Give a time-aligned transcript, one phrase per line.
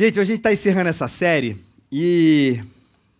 [0.00, 1.58] Gente, a gente está encerrando essa série
[1.92, 2.58] e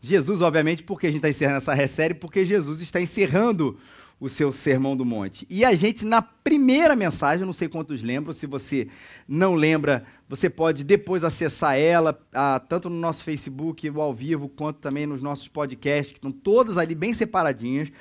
[0.00, 3.78] Jesus, obviamente, porque a gente está encerrando essa série, porque Jesus está encerrando
[4.18, 5.46] o seu Sermão do Monte.
[5.50, 8.88] E a gente, na primeira mensagem, não sei quantos lembram, se você
[9.28, 14.78] não lembra, você pode depois acessar ela, ah, tanto no nosso Facebook, ao vivo, quanto
[14.78, 17.92] também nos nossos podcasts, que estão todas ali bem separadinhas.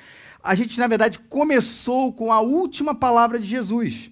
[0.42, 4.10] A gente, na verdade, começou com a última palavra de Jesus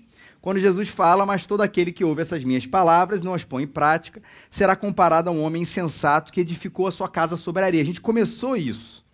[0.48, 3.66] quando Jesus fala, mas todo aquele que ouve essas minhas palavras não as põe em
[3.66, 7.82] prática, será comparado a um homem insensato que edificou a sua casa sobre a areia.
[7.82, 9.04] A gente começou isso.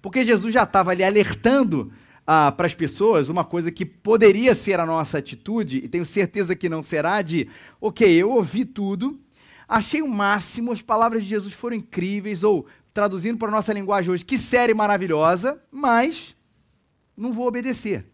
[0.00, 1.92] Porque Jesus já estava ali alertando
[2.26, 6.56] ah, para as pessoas uma coisa que poderia ser a nossa atitude, e tenho certeza
[6.56, 9.20] que não será, de, ok, eu ouvi tudo,
[9.68, 12.64] achei o máximo, as palavras de Jesus foram incríveis, ou
[12.94, 16.34] traduzindo para a nossa linguagem hoje, que série maravilhosa, mas
[17.14, 18.06] não vou obedecer.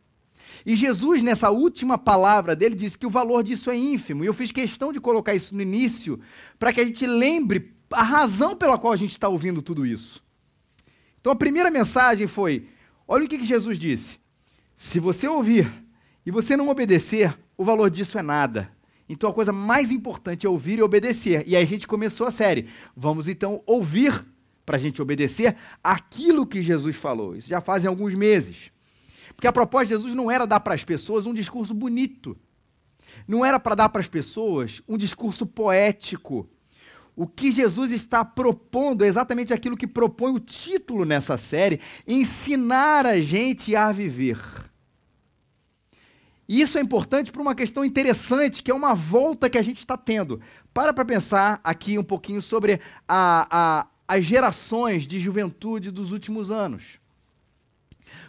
[0.68, 4.22] E Jesus, nessa última palavra dele, disse que o valor disso é ínfimo.
[4.22, 6.20] E eu fiz questão de colocar isso no início,
[6.58, 10.22] para que a gente lembre a razão pela qual a gente está ouvindo tudo isso.
[11.18, 12.68] Então a primeira mensagem foi:
[13.08, 14.18] olha o que, que Jesus disse.
[14.76, 15.72] Se você ouvir
[16.26, 18.70] e você não obedecer, o valor disso é nada.
[19.08, 21.44] Então a coisa mais importante é ouvir e obedecer.
[21.46, 22.68] E aí a gente começou a série.
[22.94, 24.22] Vamos então ouvir
[24.66, 27.34] para a gente obedecer aquilo que Jesus falou.
[27.34, 28.70] Isso já fazem alguns meses.
[29.38, 32.36] Porque a proposta de Jesus não era dar para as pessoas um discurso bonito.
[33.26, 36.50] Não era para dar para as pessoas um discurso poético.
[37.14, 43.06] O que Jesus está propondo é exatamente aquilo que propõe o título nessa série: ensinar
[43.06, 44.40] a gente a viver.
[46.48, 49.78] E isso é importante para uma questão interessante, que é uma volta que a gente
[49.78, 50.40] está tendo.
[50.74, 56.50] Para para pensar aqui um pouquinho sobre a, a, as gerações de juventude dos últimos
[56.50, 56.98] anos.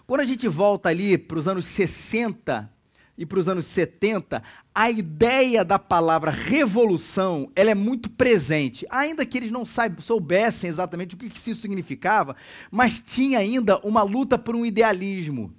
[0.09, 2.67] Quando a gente volta ali para os anos 60
[3.15, 4.41] e para os anos 70,
[4.73, 8.87] a ideia da palavra revolução ela é muito presente.
[8.89, 9.63] Ainda que eles não
[9.99, 12.35] soubessem exatamente o que isso significava,
[12.71, 15.53] mas tinha ainda uma luta por um idealismo.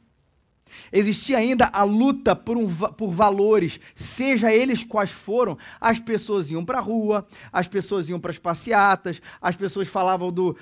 [0.92, 5.56] Existia ainda a luta por, um, por valores, seja eles quais foram.
[5.80, 10.32] As pessoas iam para a rua, as pessoas iam para as passeatas, as pessoas falavam
[10.32, 10.56] do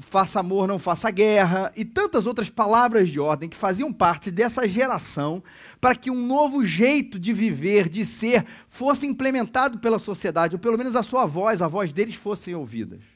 [0.00, 4.68] faça amor, não faça guerra, e tantas outras palavras de ordem que faziam parte dessa
[4.68, 5.42] geração
[5.80, 10.78] para que um novo jeito de viver, de ser, fosse implementado pela sociedade, ou pelo
[10.78, 13.13] menos a sua voz, a voz deles fossem ouvidas.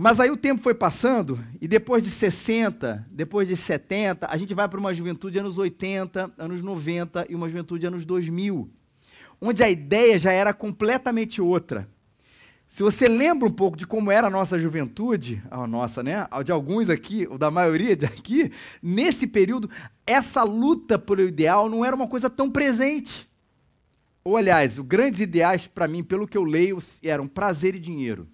[0.00, 4.54] Mas aí o tempo foi passando, e depois de 60, depois de 70, a gente
[4.54, 8.70] vai para uma juventude anos 80, anos 90 e uma juventude anos 2000,
[9.40, 11.88] onde a ideia já era completamente outra.
[12.68, 16.28] Se você lembra um pouco de como era a nossa juventude, a nossa, né?
[16.44, 19.68] De alguns aqui, ou da maioria de aqui, nesse período,
[20.06, 23.28] essa luta pelo ideal não era uma coisa tão presente.
[24.22, 28.28] Ou, aliás, os grandes ideais, para mim, pelo que eu leio, eram prazer e dinheiro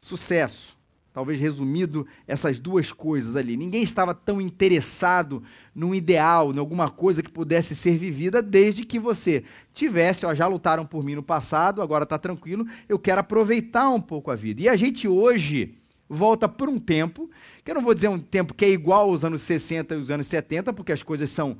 [0.00, 0.76] sucesso.
[1.12, 3.56] Talvez resumido essas duas coisas ali.
[3.56, 5.42] Ninguém estava tão interessado
[5.74, 9.42] num ideal, em alguma coisa que pudesse ser vivida, desde que você
[9.74, 14.00] tivesse, ó, já lutaram por mim no passado, agora está tranquilo, eu quero aproveitar um
[14.00, 14.62] pouco a vida.
[14.62, 15.74] E a gente hoje
[16.08, 17.28] volta por um tempo,
[17.64, 20.10] que eu não vou dizer um tempo que é igual aos anos 60 e os
[20.10, 21.58] anos 70, porque as coisas são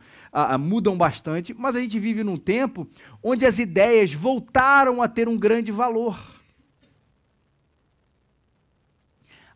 [0.61, 2.87] mudam bastante, mas a gente vive num tempo
[3.23, 6.38] onde as ideias voltaram a ter um grande valor.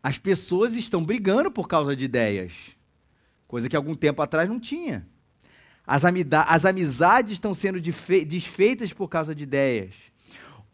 [0.02, 2.52] As pessoas estão brigando por causa de ideias,
[3.46, 5.06] coisa que algum tempo atrás não tinha.
[5.86, 6.02] As,
[6.46, 9.94] as amizades estão sendo desfeitas por causa de ideias.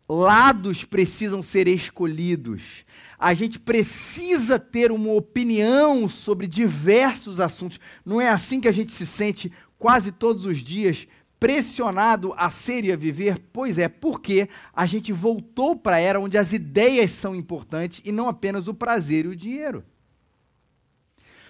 [0.08, 2.86] Lados precisam ser escolhidos.
[3.18, 7.78] A gente precisa ter uma opinião sobre diversos assuntos.
[8.04, 11.06] Não é assim que a gente se sente quase todos os dias
[11.38, 13.38] pressionado a ser e a viver?
[13.52, 18.12] Pois é, porque a gente voltou para a era onde as ideias são importantes e
[18.12, 19.84] não apenas o prazer e o dinheiro.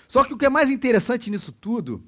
[0.06, 2.02] Só que o que é mais interessante nisso tudo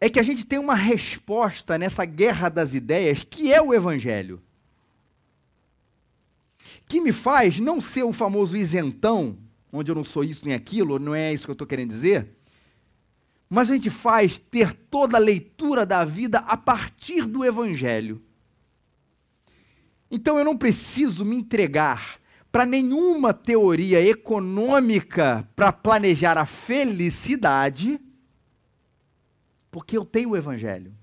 [0.00, 4.40] é que a gente tem uma resposta nessa guerra das ideias, que é o Evangelho.
[6.86, 9.36] Que me faz não ser o famoso isentão,
[9.72, 12.37] onde eu não sou isso nem aquilo, não é isso que eu estou querendo dizer
[13.48, 18.22] mas a gente faz ter toda a leitura da vida a partir do Evangelho.
[20.10, 22.18] Então eu não preciso me entregar
[22.52, 28.00] para nenhuma teoria econômica para planejar a felicidade,
[29.70, 30.94] porque eu tenho o Evangelho.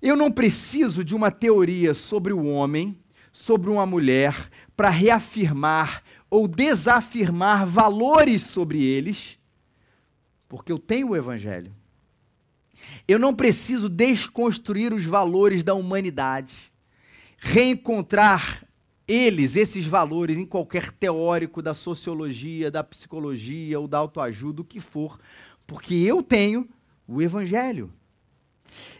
[0.00, 2.98] Eu não preciso de uma teoria sobre o homem,
[3.32, 9.38] sobre uma mulher, para reafirmar ou desafirmar valores sobre eles
[10.48, 11.72] porque eu tenho o Evangelho.
[13.06, 16.72] Eu não preciso desconstruir os valores da humanidade,
[17.38, 18.64] reencontrar
[19.08, 24.80] eles, esses valores, em qualquer teórico da sociologia, da psicologia ou da autoajuda, o que
[24.80, 25.20] for,
[25.66, 26.68] porque eu tenho
[27.06, 27.92] o Evangelho.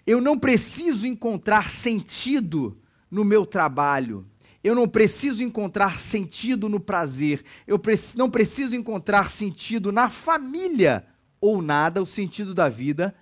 [0.07, 2.79] Eu não preciso encontrar sentido
[3.11, 4.25] no meu trabalho.
[4.63, 7.45] Eu não preciso encontrar sentido no prazer.
[7.67, 7.81] Eu
[8.17, 11.05] não preciso encontrar sentido na família
[11.41, 13.15] ou nada, o sentido da vida,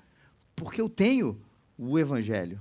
[0.54, 1.40] porque eu tenho
[1.76, 2.60] o Evangelho.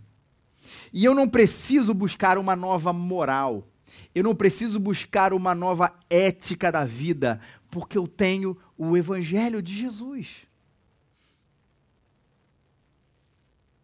[0.91, 3.67] E eu não preciso buscar uma nova moral.
[4.13, 7.39] Eu não preciso buscar uma nova ética da vida,
[7.69, 10.47] porque eu tenho o Evangelho de Jesus.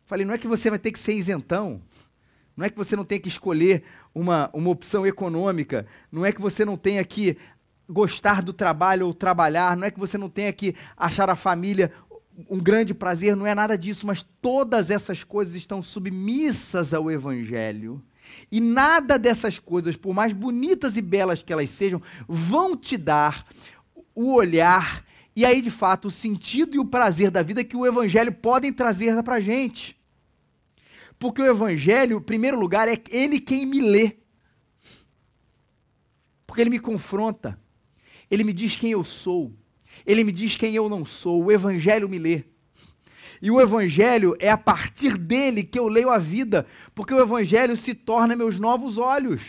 [0.05, 1.81] Falei, não é que você vai ter que ser isentão,
[2.57, 3.83] não é que você não tem que escolher
[4.13, 7.37] uma, uma opção econômica, não é que você não tenha que
[7.89, 11.91] gostar do trabalho ou trabalhar, não é que você não tenha que achar a família
[12.49, 18.01] um grande prazer, não é nada disso, mas todas essas coisas estão submissas ao Evangelho.
[18.49, 23.45] E nada dessas coisas, por mais bonitas e belas que elas sejam, vão te dar
[24.15, 25.03] o olhar
[25.39, 28.73] e aí, de fato, o sentido e o prazer da vida que o Evangelho podem
[28.73, 29.97] trazer para a gente.
[31.17, 34.17] Porque o Evangelho, em primeiro lugar, é ele quem me lê.
[36.45, 37.57] Porque ele me confronta.
[38.29, 39.53] Ele me diz quem eu sou.
[40.05, 41.45] Ele me diz quem eu não sou.
[41.45, 42.43] O Evangelho me lê.
[43.41, 47.75] E o Evangelho é a partir dele que eu leio a vida, porque o Evangelho
[47.77, 49.41] se torna meus novos olhos.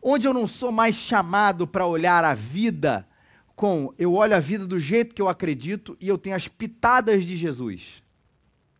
[0.00, 3.08] Onde eu não sou mais chamado para olhar a vida
[3.56, 7.24] com, eu olho a vida do jeito que eu acredito e eu tenho as pitadas
[7.24, 8.04] de Jesus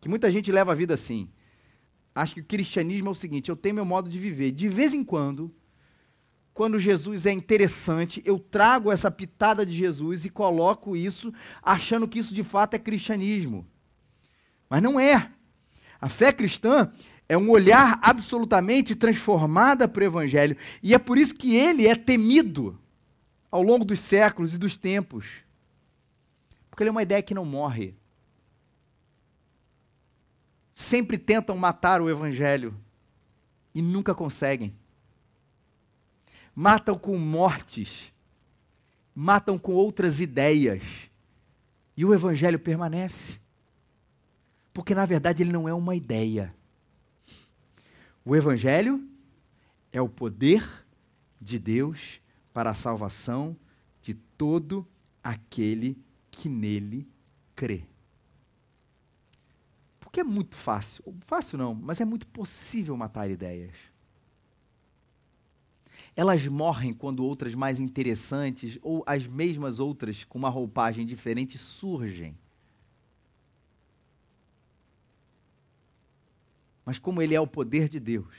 [0.05, 1.27] que muita gente leva a vida assim.
[2.13, 4.51] Acho que o cristianismo é o seguinte: eu tenho meu modo de viver.
[4.51, 5.51] De vez em quando,
[6.55, 11.31] quando Jesus é interessante, eu trago essa pitada de Jesus e coloco isso,
[11.61, 13.67] achando que isso de fato é cristianismo.
[14.67, 15.29] Mas não é.
[16.01, 16.91] A fé cristã
[17.29, 20.57] é um olhar absolutamente transformada para o Evangelho.
[20.81, 22.79] E é por isso que ele é temido
[23.51, 25.27] ao longo dos séculos e dos tempos.
[26.71, 27.93] Porque ele é uma ideia que não morre
[30.75, 32.75] sempre tentam matar o evangelho
[33.73, 34.75] e nunca conseguem.
[36.55, 38.13] Matam com mortes,
[39.13, 40.81] matam com outras ideias,
[41.97, 43.39] e o evangelho permanece.
[44.73, 46.53] Porque na verdade ele não é uma ideia.
[48.23, 49.07] O evangelho
[49.91, 50.63] é o poder
[51.39, 52.19] de Deus
[52.53, 53.55] para a salvação
[54.01, 54.87] de todo
[55.23, 55.97] aquele
[56.31, 57.07] que nele
[57.55, 57.83] crê.
[59.99, 61.03] Porque é muito fácil.
[61.21, 63.75] Fácil não, mas é muito possível matar ideias.
[66.15, 72.37] Elas morrem quando outras mais interessantes, ou as mesmas outras com uma roupagem diferente, surgem.
[76.85, 78.33] Mas como ele é o poder de Deus,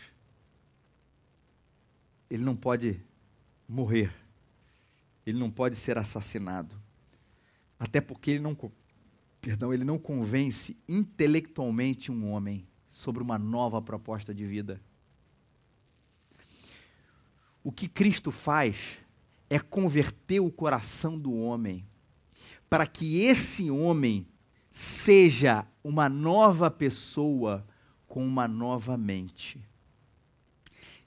[2.31, 3.01] ele não pode
[3.69, 4.13] morrer.
[5.27, 6.81] Ele não pode ser assassinado.
[7.79, 8.57] Até porque ele não
[9.41, 14.81] perdão, ele não convence intelectualmente um homem sobre uma nova proposta de vida.
[17.67, 18.97] O que Cristo faz
[19.51, 21.85] é converter o coração do homem
[22.71, 24.25] para que esse homem
[24.71, 27.67] seja uma nova pessoa
[28.07, 29.61] com uma nova mente.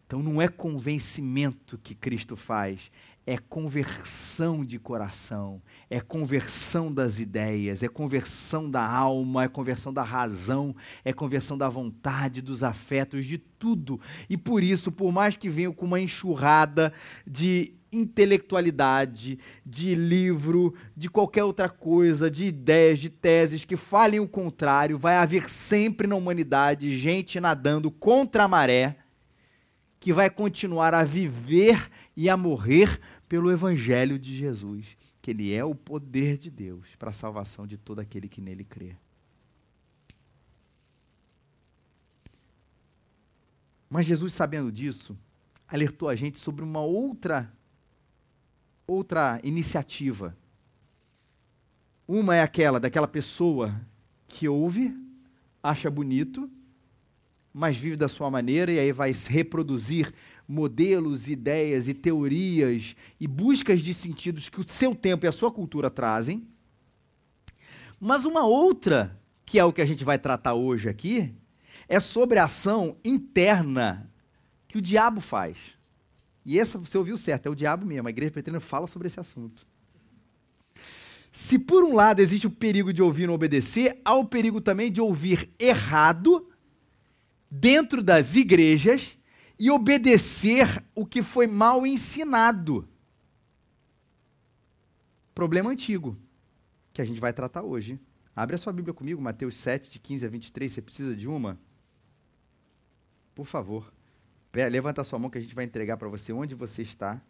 [0.06, 2.92] Então não é convencimento que Cristo faz,
[3.29, 10.01] é conversão de coração, é conversão das ideias, é conversão da alma, é conversão da
[10.01, 14.01] razão, é conversão da vontade, dos afetos, de tudo.
[14.27, 16.91] E por isso, por mais que venham com uma enxurrada
[17.27, 24.27] de intelectualidade, de livro, de qualquer outra coisa, de ideias, de teses que falem o
[24.27, 28.98] contrário, vai haver sempre na humanidade gente nadando contra a maré
[30.00, 35.63] que vai continuar a viver e a morrer pelo Evangelho de Jesus, que ele é
[35.63, 38.95] o poder de Deus para a salvação de todo aquele que nele crê.
[43.88, 45.15] Mas Jesus, sabendo disso,
[45.67, 47.53] alertou a gente sobre uma outra
[48.88, 50.36] outra iniciativa.
[52.07, 53.79] Uma é aquela daquela pessoa
[54.27, 54.95] que ouve,
[55.62, 56.50] acha bonito,
[57.53, 60.12] mas vive da sua maneira e aí vai reproduzir
[60.50, 65.51] modelos, ideias e teorias e buscas de sentidos que o seu tempo e a sua
[65.51, 66.48] cultura trazem.
[68.00, 69.15] Mas uma outra,
[69.46, 71.36] que é o que a gente vai tratar hoje aqui,
[71.88, 74.12] é sobre a ação interna
[74.68, 75.74] que o diabo faz.
[76.44, 78.08] E essa você ouviu certo, é o diabo mesmo.
[78.08, 79.68] A igreja pretendendo fala sobre esse assunto.
[81.32, 84.60] Se por um lado existe o perigo de ouvir e não obedecer, há o perigo
[84.60, 86.50] também de ouvir errado
[87.51, 89.19] dentro das igrejas
[89.60, 92.88] e obedecer o que foi mal ensinado.
[95.36, 96.18] Problema antigo,
[96.94, 98.00] que a gente vai tratar hoje.
[98.36, 100.72] Abre a sua Bíblia comigo, Mateus 7, de 15 a 23.
[100.72, 101.60] Você precisa de uma?
[103.36, 103.92] Por favor.
[104.54, 107.22] Levanta a sua mão que a gente vai entregar para você onde você está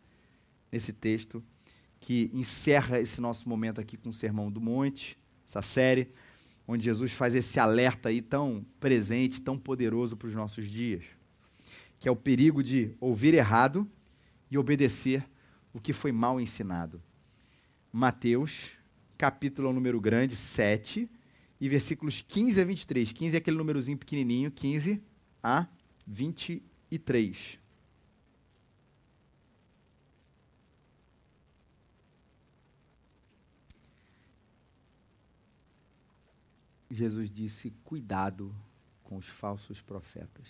[0.71, 1.43] nesse texto
[1.99, 6.09] que encerra esse nosso momento aqui com o Sermão do Monte, essa série,
[6.67, 11.03] onde Jesus faz esse alerta aí tão presente, tão poderoso para os nossos dias,
[11.99, 13.89] que é o perigo de ouvir errado
[14.49, 15.27] e obedecer
[15.73, 17.01] o que foi mal ensinado.
[17.91, 18.71] Mateus
[19.19, 21.09] capítulo número grande, 7,
[21.59, 23.11] e versículos 15 a 23.
[23.11, 25.03] 15 é aquele númerozinho pequenininho, 15
[25.43, 25.67] a
[26.07, 27.59] 23.
[36.89, 38.55] Jesus disse: Cuidado
[39.03, 40.47] com os falsos profetas,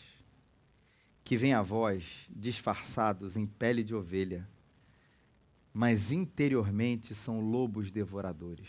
[1.29, 4.49] que vêm a vós disfarçados em pele de ovelha
[5.71, 8.67] mas interiormente são lobos devoradores.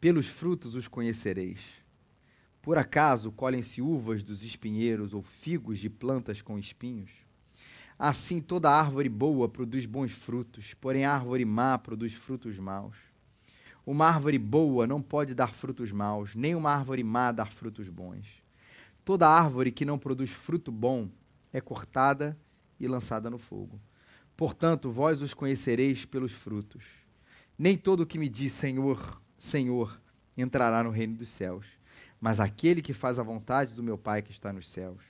[0.00, 1.58] Pelos frutos os conhecereis.
[2.62, 7.10] Por acaso colhem-se uvas dos espinheiros ou figos de plantas com espinhos?
[7.98, 12.96] Assim toda árvore boa produz bons frutos, porém árvore má produz frutos maus.
[13.84, 18.45] Uma árvore boa não pode dar frutos maus, nem uma árvore má dar frutos bons.
[19.06, 21.08] Toda árvore que não produz fruto bom
[21.52, 22.36] é cortada
[22.78, 23.80] e lançada no fogo.
[24.36, 26.82] Portanto, vós os conhecereis pelos frutos.
[27.56, 30.02] Nem todo o que me diz Senhor, Senhor,
[30.36, 31.66] entrará no reino dos céus,
[32.20, 35.00] mas aquele que faz a vontade do meu Pai que está nos céus.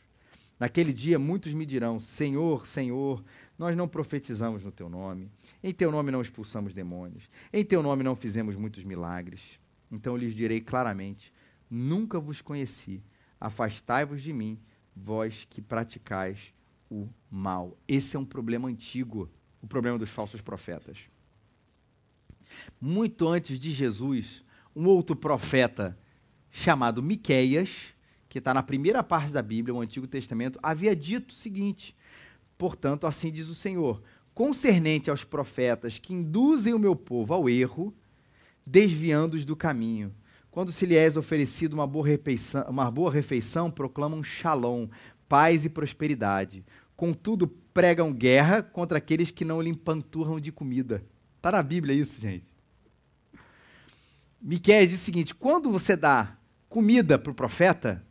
[0.60, 3.24] Naquele dia muitos me dirão: Senhor, Senhor,
[3.58, 5.30] nós não profetizamos no teu nome,
[5.62, 9.58] em teu nome não expulsamos demônios, em teu nome não fizemos muitos milagres.
[9.90, 11.32] Então lhes direi claramente:
[11.70, 13.02] Nunca vos conheci,
[13.40, 14.58] afastai-vos de mim,
[14.94, 16.52] vós que praticais
[16.90, 17.76] o mal.
[17.86, 20.98] Esse é um problema antigo, o problema dos falsos profetas.
[22.80, 25.98] Muito antes de Jesus, um outro profeta
[26.50, 27.94] chamado Miqueias,
[28.28, 31.94] que está na primeira parte da Bíblia, o Antigo Testamento, havia dito o seguinte:
[32.56, 34.02] Portanto, assim diz o Senhor:
[34.34, 37.94] concernente aos profetas que induzem o meu povo ao erro,
[38.64, 40.14] desviando-os do caminho.
[40.56, 44.88] Quando se lhe é oferecido uma boa refeição, uma boa refeição proclamam shalom,
[45.28, 46.64] paz e prosperidade.
[46.96, 51.04] Contudo, pregam guerra contra aqueles que não lhe empanturram de comida.
[51.36, 52.46] Está na Bíblia isso, gente.
[54.40, 56.38] Miquel diz o seguinte: quando você dá
[56.70, 58.02] comida para o profeta,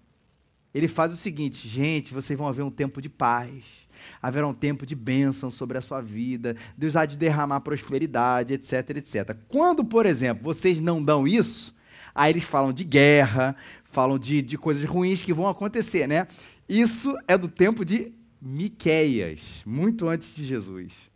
[0.72, 3.64] ele faz o seguinte: gente, vocês vão haver um tempo de paz,
[4.22, 8.98] haverá um tempo de bênção sobre a sua vida, Deus há de derramar prosperidade, etc,
[8.98, 9.36] etc.
[9.48, 11.74] Quando, por exemplo, vocês não dão isso,
[12.16, 13.56] aí eles falam de guerra,
[13.92, 16.26] falam de, de coisas ruins que vão acontecer, né?
[16.68, 21.12] Isso é do tempo de Miqueias, muito antes de Jesus.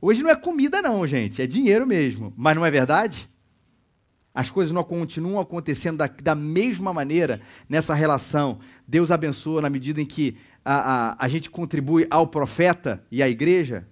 [0.00, 2.32] Hoje não é comida não, gente, é dinheiro mesmo.
[2.36, 3.28] Mas não é verdade?
[4.34, 8.60] As coisas não continuam acontecendo da, da mesma maneira nessa relação.
[8.86, 10.74] Deus abençoa na medida em que a,
[11.14, 13.88] a, a gente contribui ao profeta e à igreja.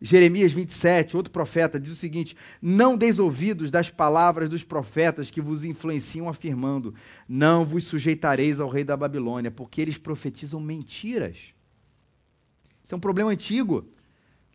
[0.00, 5.40] Jeremias 27, outro profeta, diz o seguinte: Não deis ouvidos das palavras dos profetas que
[5.40, 6.94] vos influenciam, afirmando:
[7.28, 11.36] Não vos sujeitareis ao rei da Babilônia, porque eles profetizam mentiras.
[12.82, 13.88] Isso é um problema antigo.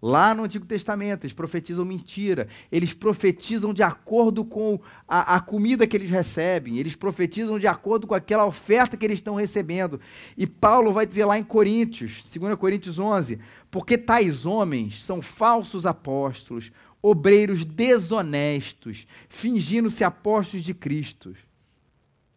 [0.02, 2.48] Lá no Antigo Testamento, eles profetizam mentira.
[2.72, 6.78] Eles profetizam de acordo com a, a, comida que eles recebem.
[6.78, 10.00] Eles profetizam de acordo com aquela oferta que eles estão recebendo.
[10.38, 13.40] E Paulo vai dizer lá em Coríntios, 2 Coríntios 11:
[13.70, 21.36] Porque tais homens são falsos apóstolos, obreiros desonestos, fingindo-se apóstolos de Cristo.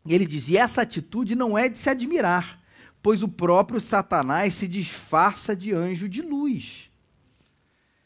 [0.08, 2.60] Ele diz: E essa atitude não é de se admirar,
[3.00, 6.90] pois o próprio Satanás se disfarça de anjo de luz.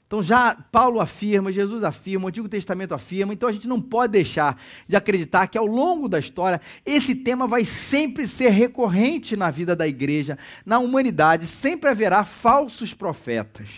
[0.07, 4.13] Então já Paulo afirma, Jesus afirma, o Antigo Testamento afirma, então a gente não pode
[4.13, 9.51] deixar de acreditar que ao longo da história esse tema vai sempre ser recorrente na
[9.51, 13.69] vida da igreja, na humanidade, sempre haverá falsos profetas.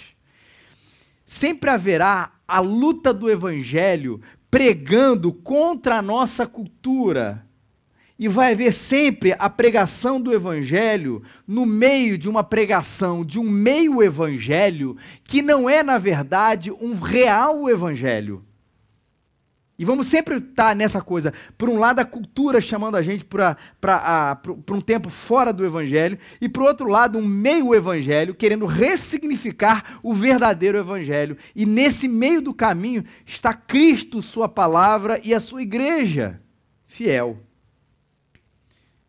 [1.25, 4.21] Sempre haverá a luta do evangelho
[4.51, 7.47] pregando contra a nossa cultura,
[8.19, 13.45] e vai haver sempre a pregação do evangelho no meio de uma pregação de um
[13.45, 18.45] meio evangelho que não é, na verdade, um real evangelho.
[19.79, 21.33] E vamos sempre estar nessa coisa.
[21.57, 23.57] Por um lado, a cultura chamando a gente para
[24.73, 30.13] um tempo fora do Evangelho, e por outro lado, um meio Evangelho querendo ressignificar o
[30.13, 31.37] verdadeiro Evangelho.
[31.55, 36.41] E nesse meio do caminho está Cristo, Sua palavra e a Sua igreja
[36.89, 37.39] fiel.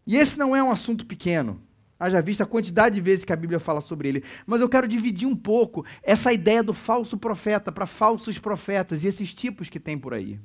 [0.10, 1.62] E esse não é um assunto pequeno.
[2.00, 4.24] Haja vista a quantidade de vezes que a Bíblia fala sobre ele.
[4.48, 9.08] Mas eu quero dividir um pouco essa ideia do falso profeta para falsos profetas e
[9.08, 10.40] esses tipos que tem por aí.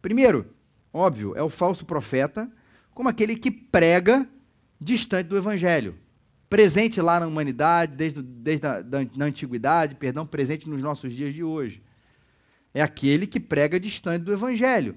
[0.00, 0.54] Primeiro,
[0.92, 2.48] óbvio, é o falso profeta,
[2.94, 4.24] como aquele que prega
[4.80, 5.96] distante do evangelho.
[6.48, 11.34] Presente lá na humanidade, desde, desde a da, na antiguidade, perdão, presente nos nossos dias
[11.34, 11.82] de hoje.
[12.72, 14.96] É aquele que prega distante do evangelho.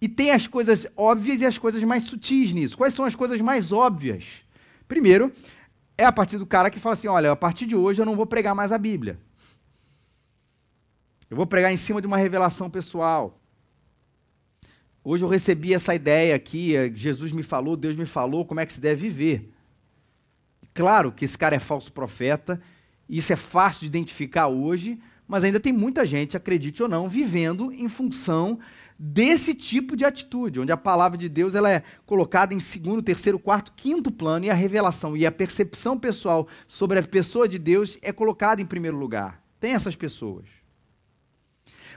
[0.00, 2.76] E tem as coisas óbvias e as coisas mais sutis nisso.
[2.76, 4.44] Quais são as coisas mais óbvias?
[4.86, 5.32] Primeiro,
[5.96, 8.16] é a partir do cara que fala assim: olha, a partir de hoje eu não
[8.16, 9.18] vou pregar mais a Bíblia.
[11.28, 13.40] Eu vou pregar em cima de uma revelação pessoal.
[15.02, 18.66] Hoje eu recebi essa ideia aqui, eh, Jesus me falou, Deus me falou como é
[18.66, 19.52] que se deve viver.
[20.74, 22.60] Claro que esse cara é falso profeta,
[23.08, 27.72] isso é fácil de identificar hoje, mas ainda tem muita gente, acredite ou não, vivendo
[27.72, 28.58] em função
[28.98, 33.38] desse tipo de atitude, onde a palavra de Deus ela é colocada em segundo, terceiro,
[33.38, 37.98] quarto, quinto plano e a revelação e a percepção pessoal sobre a pessoa de Deus
[38.02, 39.42] é colocada em primeiro lugar.
[39.60, 40.46] Tem essas pessoas.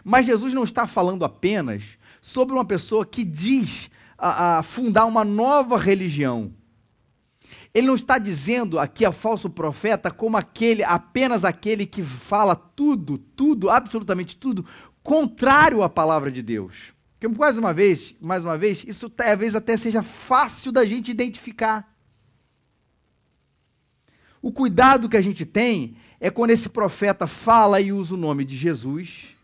[0.04, 1.84] Mas Jesus não está falando apenas
[2.22, 6.54] sobre uma pessoa que diz a, a fundar uma nova religião.
[7.74, 13.18] Ele não está dizendo aqui a falso profeta como aquele, apenas aquele que fala tudo,
[13.18, 14.66] tudo, absolutamente tudo,
[15.10, 16.94] contrário à palavra de Deus.
[17.18, 21.92] Porque mais uma vez, mais uma vez, isso talvez até seja fácil da gente identificar.
[24.40, 28.46] O cuidado que a gente tem é quando esse profeta fala e usa o nome
[28.46, 29.36] de Jesus,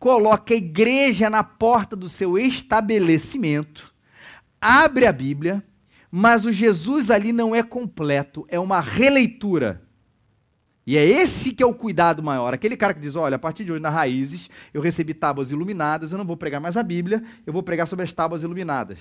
[0.00, 3.94] coloca a igreja na porta do seu estabelecimento,
[4.60, 5.64] abre a Bíblia,
[6.10, 9.83] mas o Jesus ali não é completo, é uma releitura.
[10.86, 12.52] E é esse que é o cuidado maior.
[12.52, 16.12] Aquele cara que diz: olha, a partir de hoje, nas raízes, eu recebi tábuas iluminadas,
[16.12, 18.98] eu não vou pregar mais a Bíblia, eu vou pregar sobre as tábuas iluminadas.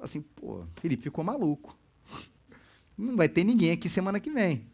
[0.00, 1.76] Assim, pô, Felipe ficou maluco.
[2.98, 4.66] Não vai ter ninguém aqui semana que vem.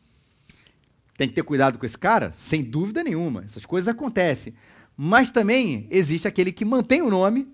[1.17, 2.33] Tem que ter cuidado com esse cara?
[2.33, 3.45] Sem dúvida nenhuma.
[3.45, 4.55] Essas coisas acontecem.
[4.97, 7.47] Mas também existe aquele que mantém o nome,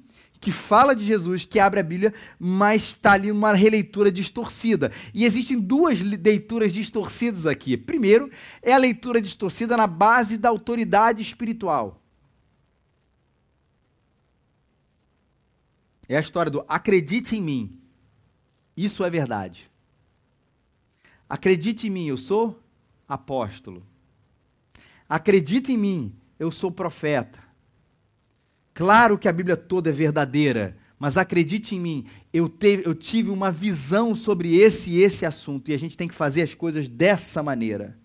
[0.45, 4.93] que fala de Jesus, que abre a Bíblia, mas está ali uma releitura distorcida.
[5.15, 7.79] E existem duas leituras distorcidas aqui.
[7.79, 8.31] Primeiro,
[8.61, 11.99] é a leitura distorcida na base da autoridade espiritual.
[16.07, 17.81] É a história do acredite em mim.
[18.77, 19.71] Isso é verdade.
[21.27, 22.63] Acredite em mim, eu sou
[23.09, 23.83] apóstolo.
[25.09, 27.43] Acredite em mim, eu sou profeta.
[28.75, 33.31] Claro que a Bíblia toda é verdadeira, mas acredite em mim, eu, teve, eu tive
[33.31, 36.89] uma visão sobre esse e esse assunto, e a gente tem que fazer as coisas
[36.89, 37.97] dessa maneira.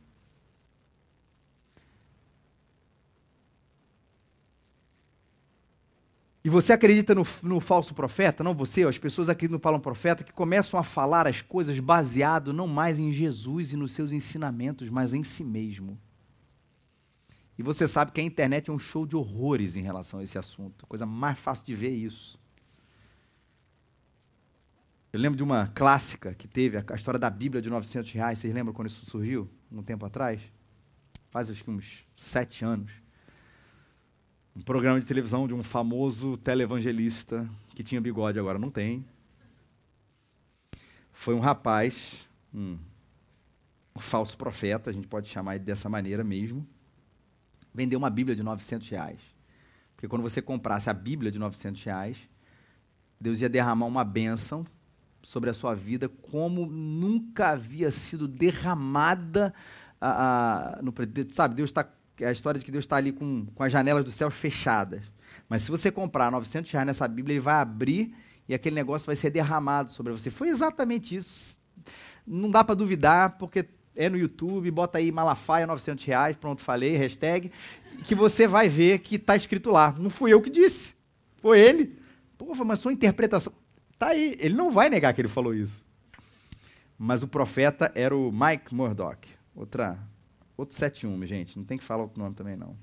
[6.43, 8.43] E você acredita no, no, falso profeta?
[8.43, 12.53] Não você, as pessoas acreditam no falso profeta que começam a falar as coisas baseado
[12.53, 15.99] não mais em Jesus e nos seus ensinamentos, mas em si mesmo.
[17.59, 20.37] E você sabe que a internet é um show de horrores em relação a esse
[20.37, 20.87] assunto.
[20.87, 22.39] Coisa mais fácil de ver é isso.
[25.11, 28.39] Eu lembro de uma clássica que teve, a história da Bíblia de 900 reais.
[28.39, 29.49] Vocês lembram quando isso surgiu?
[29.69, 30.39] Um tempo atrás?
[31.31, 32.93] Faz acho que uns sete anos.
[34.55, 37.45] Um programa de televisão de um famoso televangelista
[37.75, 39.05] que tinha bigode, agora não tem.
[41.11, 42.79] Foi um rapaz, um,
[43.93, 46.65] um falso profeta, a gente pode chamar ele dessa maneira mesmo
[47.73, 49.19] vender uma Bíblia de 900 reais.
[49.95, 52.17] Porque quando você comprasse a Bíblia de 900 reais,
[53.19, 54.65] Deus ia derramar uma bênção
[55.21, 59.53] sobre a sua vida como nunca havia sido derramada.
[59.99, 60.93] A, a, no,
[61.31, 61.87] sabe, Deus está.
[62.21, 65.09] A história de que Deus está ali com, com as janelas do céu fechadas.
[65.47, 68.13] Mas se você comprar 900 reais nessa Bíblia, ele vai abrir
[68.47, 70.29] e aquele negócio vai ser derramado sobre você.
[70.29, 71.57] Foi exatamente isso.
[72.27, 76.95] Não dá para duvidar, porque é no YouTube, bota aí Malafaia 900 reais, pronto, falei,
[76.95, 77.51] hashtag,
[78.03, 79.93] que você vai ver que está escrito lá.
[79.97, 80.95] Não fui eu que disse,
[81.37, 81.99] foi ele.
[82.37, 83.51] Pô, mas sua interpretação.
[83.97, 85.83] Tá aí, ele não vai negar que ele falou isso.
[86.97, 89.27] Mas o profeta era o Mike Murdoch.
[89.53, 89.99] Outra,
[90.55, 92.77] outro 71, gente, não tem que falar outro nome também não.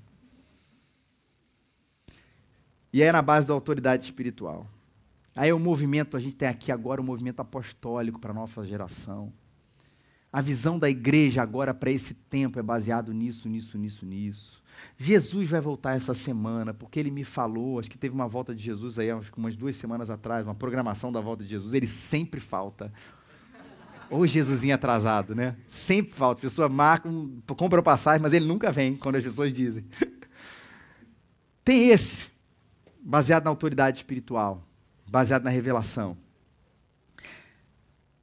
[2.93, 4.67] E é na base da autoridade espiritual.
[5.35, 9.33] Aí o movimento, a gente tem aqui agora o movimento apostólico para a nossa geração
[10.37, 14.61] A visão da igreja agora para esse tempo é baseado nisso, nisso, nisso, nisso.
[14.95, 18.61] Jesus vai voltar essa semana, porque ele me falou, acho que teve uma volta de
[18.61, 21.87] Jesus aí, acho que umas duas semanas atrás, uma programação da volta de Jesus, ele
[21.87, 22.93] sempre falta.
[24.11, 25.55] Ou Jesusinho atrasado, né?
[25.67, 26.39] Sempre falta.
[26.39, 27.09] A pessoa marca,
[27.57, 29.85] compra passagem, mas ele nunca vem quando as pessoas dizem.
[31.65, 32.29] Tem esse,
[33.01, 34.63] baseado na autoridade espiritual,
[35.09, 36.15] baseado na revelação.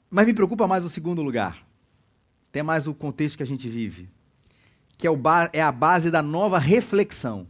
[0.08, 1.63] Mas me preocupa mais o segundo lugar.
[2.54, 4.08] Tem mais o contexto que a gente vive,
[4.96, 5.20] que é, o
[5.52, 7.48] é a base da nova reflexão.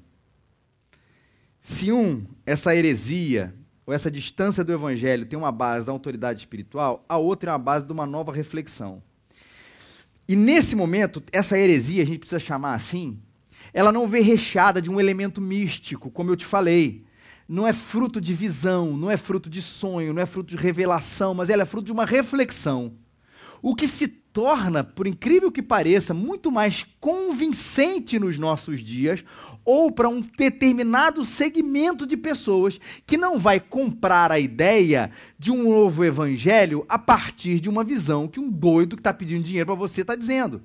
[1.61, 7.05] Se um, essa heresia, ou essa distância do evangelho tem uma base da autoridade espiritual,
[7.07, 9.03] a outra é uma base de uma nova reflexão.
[10.27, 13.19] E nesse momento, essa heresia, a gente precisa chamar assim,
[13.75, 17.05] ela não vê recheada de um elemento místico, como eu te falei.
[17.47, 21.35] Não é fruto de visão, não é fruto de sonho, não é fruto de revelação,
[21.35, 22.95] mas ela é fruto de uma reflexão.
[23.61, 29.25] O que se torna, por incrível que pareça, muito mais convincente nos nossos dias,
[29.65, 35.71] ou para um determinado segmento de pessoas que não vai comprar a ideia de um
[35.71, 39.77] novo evangelho a partir de uma visão que um doido que está pedindo dinheiro para
[39.77, 40.61] você está dizendo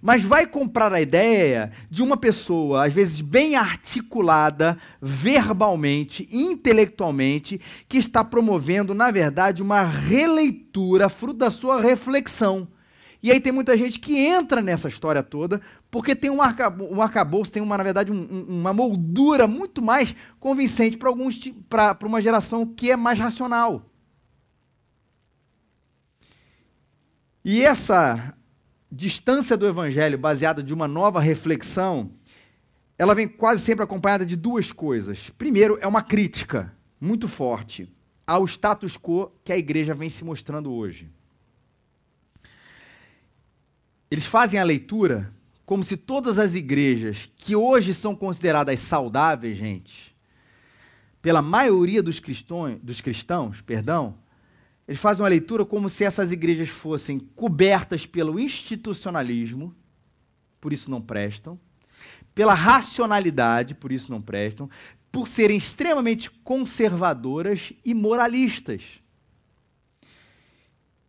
[0.00, 7.98] mas vai comprar a ideia de uma pessoa, às vezes bem articulada, verbalmente, intelectualmente, que
[7.98, 12.68] está promovendo, na verdade, uma releitura fruto da sua reflexão.
[13.22, 17.02] E aí tem muita gente que entra nessa história toda porque tem um, arcabouço, um
[17.02, 22.20] arcabouço tem uma, na verdade, um, uma moldura muito mais convincente para alguns para uma
[22.20, 23.90] geração que é mais racional.
[27.44, 28.35] E essa
[28.96, 32.10] distância do evangelho baseada de uma nova reflexão,
[32.98, 35.28] ela vem quase sempre acompanhada de duas coisas.
[35.28, 37.92] Primeiro, é uma crítica muito forte
[38.26, 41.10] ao status quo que a igreja vem se mostrando hoje.
[44.10, 45.30] Eles fazem a leitura
[45.66, 50.16] como se todas as igrejas que hoje são consideradas saudáveis, gente,
[51.20, 54.16] pela maioria dos cristãos, dos cristãos, perdão,
[54.86, 59.74] eles fazem uma leitura como se essas igrejas fossem cobertas pelo institucionalismo,
[60.60, 61.58] por isso não prestam,
[62.34, 64.70] pela racionalidade, por isso não prestam,
[65.10, 69.00] por serem extremamente conservadoras e moralistas.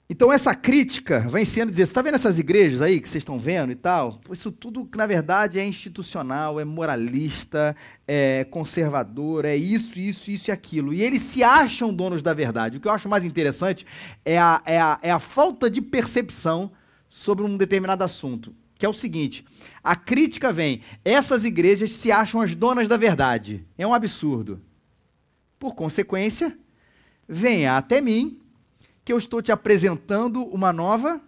[0.10, 3.74] Então essa crítica vem sendo dizer, está vendo essas igrejas aí que vocês estão vendo
[3.74, 4.22] e tal?
[4.32, 7.76] Isso tudo, na verdade, é institucional, é moralista,
[8.08, 10.93] é conservador, é isso, isso, isso e aquilo.
[10.93, 12.78] E eles se acham donos da verdade.
[12.78, 13.86] O que eu acho mais interessante
[14.24, 16.72] é a, é a, é a falta de percepção
[17.10, 18.56] sobre um determinado assunto.
[18.80, 19.43] Que é o seguinte:
[19.84, 23.67] a crítica vem, essas igrejas se acham as donas da verdade.
[23.78, 24.62] É um absurdo.
[25.60, 26.58] Por consequência,
[27.28, 28.39] venha até mim
[29.08, 31.22] que eu estou te apresentando uma nova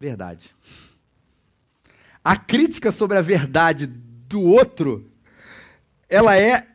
[0.00, 0.50] verdade.
[2.24, 5.08] A crítica sobre a verdade do outro,
[6.08, 6.66] ela é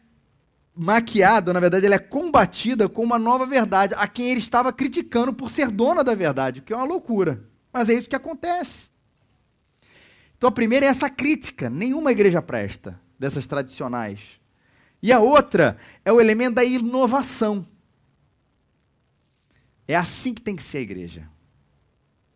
[0.73, 5.33] maquiada, na verdade, ela é combatida com uma nova verdade, a quem ele estava criticando
[5.33, 7.43] por ser dona da verdade, o que é uma loucura.
[7.73, 8.89] Mas é isso que acontece.
[10.37, 14.39] Então a primeira é essa crítica, nenhuma igreja presta dessas tradicionais.
[15.03, 17.67] E a outra é o elemento da inovação.
[19.89, 21.27] É assim que tem que ser a igreja.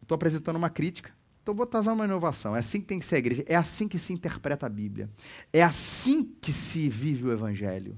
[0.02, 1.12] Estou apresentando uma crítica,
[1.44, 2.56] então vou trazer uma inovação.
[2.56, 3.44] É assim que tem que ser a igreja.
[3.46, 5.08] É assim que se interpreta a Bíblia.
[5.54, 7.96] É assim que se vive o Evangelho.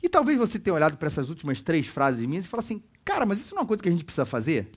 [0.00, 3.26] E talvez você tenha olhado para essas últimas três frases minhas e fala assim: cara,
[3.26, 4.68] mas isso não é uma coisa que a gente precisa fazer?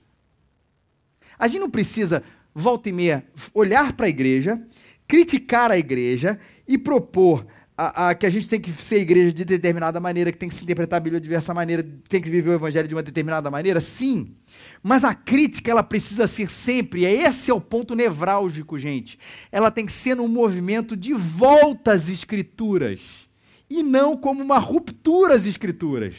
[1.38, 4.60] A gente não precisa, volta e meia, olhar para a igreja,
[5.06, 9.44] criticar a igreja e propor a, a, que a gente tem que ser igreja de
[9.44, 12.50] determinada maneira, que tem que se interpretar a Bíblia de diversa maneira, tem que viver
[12.50, 13.80] o Evangelho de uma determinada maneira?
[13.80, 14.34] Sim.
[14.82, 19.18] Mas a crítica, ela precisa ser sempre, esse é o ponto nevrálgico, gente.
[19.50, 23.28] Ela tem que ser num movimento de volta às Escrituras,
[23.70, 26.14] e não como uma ruptura às Escrituras.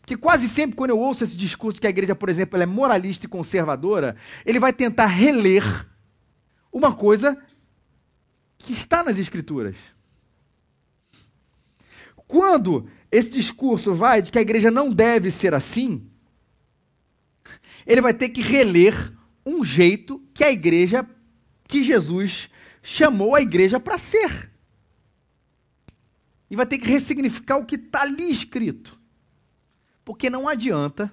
[0.00, 3.26] Porque quase sempre, quando eu ouço esse discurso que a igreja, por exemplo, é moralista
[3.26, 5.64] e conservadora, ele vai tentar reler
[6.72, 7.36] uma coisa
[8.62, 9.76] que está nas Escrituras.
[12.26, 16.08] Quando esse discurso vai de que a igreja não deve ser assim,
[17.84, 19.12] ele vai ter que reler
[19.44, 21.04] um jeito que a igreja,
[21.66, 22.48] que Jesus
[22.82, 24.50] chamou a igreja para ser.
[26.48, 28.98] E vai ter que ressignificar o que está ali escrito.
[30.04, 31.12] Porque não adianta,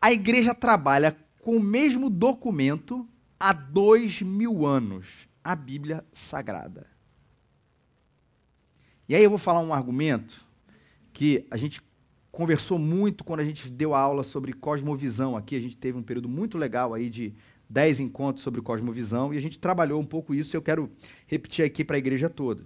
[0.00, 6.88] a igreja trabalha com o mesmo documento há dois mil anos a Bíblia Sagrada.
[9.08, 10.44] E aí eu vou falar um argumento
[11.12, 11.80] que a gente
[12.32, 15.54] conversou muito quando a gente deu a aula sobre cosmovisão aqui.
[15.54, 17.32] A gente teve um período muito legal aí de
[17.70, 20.90] 10 encontros sobre cosmovisão e a gente trabalhou um pouco isso eu quero
[21.28, 22.64] repetir aqui para a igreja toda.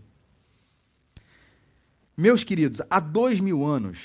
[2.17, 3.99] Meus queridos, há dois mil anos,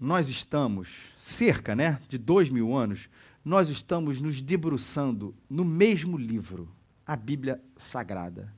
[0.00, 0.88] nós estamos,
[1.20, 3.08] cerca né, de dois mil anos,
[3.44, 6.68] nós estamos nos debruçando no mesmo livro,
[7.06, 8.52] a Bíblia Sagrada.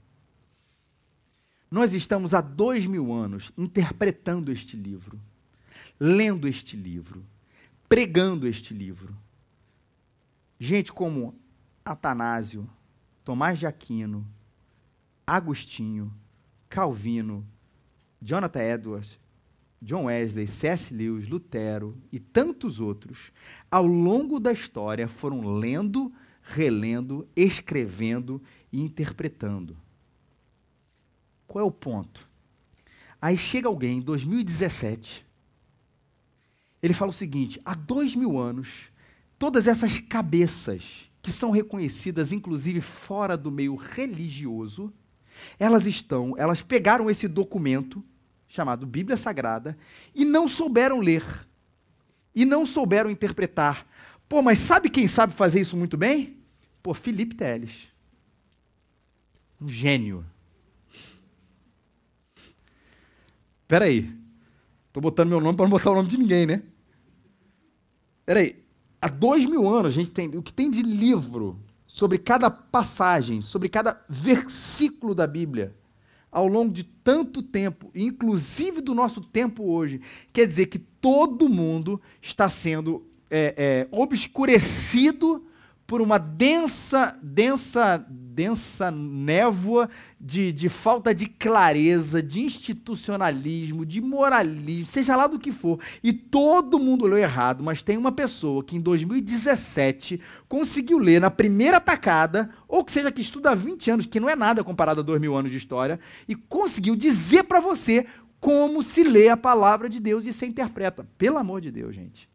[1.70, 5.20] Nós estamos há dois mil anos interpretando este livro,
[6.00, 7.24] lendo este livro,
[7.88, 9.14] pregando este livro.
[10.58, 11.34] Gente como
[11.84, 12.68] Atanásio,
[13.22, 14.26] Tomás de Aquino,
[15.26, 16.10] Agostinho,
[16.70, 17.46] Calvino,
[18.20, 19.18] Jonathan Edwards,
[19.80, 20.92] John Wesley, C.S.
[20.92, 23.30] Lewis, Lutero e tantos outros,
[23.70, 26.12] ao longo da história foram lendo,
[26.48, 29.76] relendo, escrevendo e interpretando.
[31.46, 32.26] Qual é o ponto?
[33.20, 35.26] Aí chega alguém em 2017,
[36.82, 38.90] ele fala o seguinte: há dois mil anos,
[39.38, 44.92] todas essas cabeças que são reconhecidas, inclusive fora do meio religioso,
[45.58, 48.02] elas estão, elas pegaram esse documento
[48.46, 49.76] chamado Bíblia Sagrada
[50.14, 51.24] e não souberam ler
[52.34, 53.86] e não souberam interpretar.
[54.28, 56.37] Pô, mas sabe quem sabe fazer isso muito bem?
[56.82, 57.88] Pô, Felipe Teles.
[59.60, 60.24] Um gênio.
[63.62, 64.10] Espera aí.
[64.86, 66.62] Estou botando meu nome para não botar o nome de ninguém, né?
[68.20, 68.64] Espera aí.
[69.00, 73.42] Há dois mil anos a gente tem o que tem de livro sobre cada passagem,
[73.42, 75.74] sobre cada versículo da Bíblia,
[76.30, 80.00] ao longo de tanto tempo, inclusive do nosso tempo hoje,
[80.32, 85.44] quer dizer que todo mundo está sendo é, é, obscurecido
[85.88, 89.88] por uma densa, densa, densa névoa
[90.20, 95.80] de, de falta de clareza, de institucionalismo, de moralismo, seja lá do que for.
[96.04, 101.30] E todo mundo leu errado, mas tem uma pessoa que em 2017 conseguiu ler na
[101.30, 105.00] primeira tacada, ou que seja que estuda há 20 anos, que não é nada comparado
[105.00, 105.98] a 2 mil anos de história,
[106.28, 108.04] e conseguiu dizer para você
[108.38, 111.08] como se lê a palavra de Deus e se interpreta.
[111.16, 112.28] Pelo amor de Deus, gente.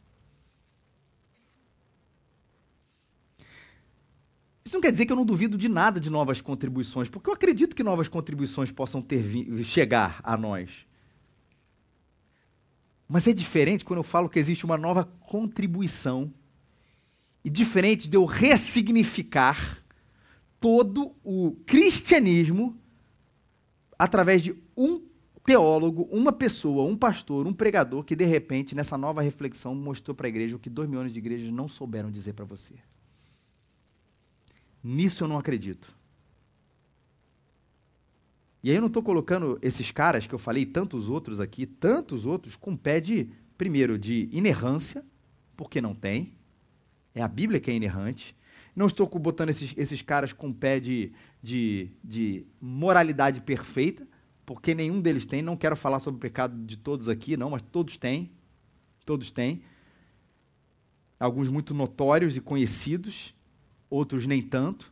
[4.74, 7.34] Isso não quer dizer que eu não duvido de nada de novas contribuições, porque eu
[7.36, 9.24] acredito que novas contribuições possam ter
[9.64, 10.72] chegar a nós.
[13.08, 16.34] Mas é diferente quando eu falo que existe uma nova contribuição.
[17.46, 19.78] E diferente de eu ressignificar
[20.60, 22.76] todo o cristianismo
[24.00, 25.04] através de um
[25.46, 30.26] teólogo, uma pessoa, um pastor, um pregador que de repente nessa nova reflexão mostrou para
[30.26, 32.74] a igreja o que dois mil anos de igreja não souberam dizer para você.
[34.84, 35.96] Nisso eu não acredito.
[38.62, 42.26] E aí eu não estou colocando esses caras que eu falei, tantos outros aqui, tantos
[42.26, 45.04] outros, com pé de, primeiro, de inerrância,
[45.56, 46.34] porque não tem.
[47.14, 48.36] É a Bíblia que é inerrante.
[48.76, 54.08] Não estou botando esses, esses caras com pé de, de, de moralidade perfeita,
[54.46, 55.42] porque nenhum deles tem.
[55.42, 58.32] Não quero falar sobre o pecado de todos aqui, não, mas todos têm.
[59.06, 59.62] Todos têm.
[61.20, 63.36] Alguns muito notórios e conhecidos
[63.94, 64.92] outros nem tanto,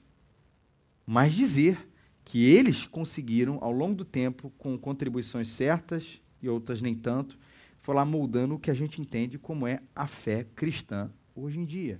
[1.08, 1.90] mas dizer
[2.24, 7.38] que eles conseguiram, ao longo do tempo, com contribuições certas e outras nem tanto,
[7.80, 11.66] foi lá moldando o que a gente entende como é a fé cristã hoje em
[11.66, 12.00] dia.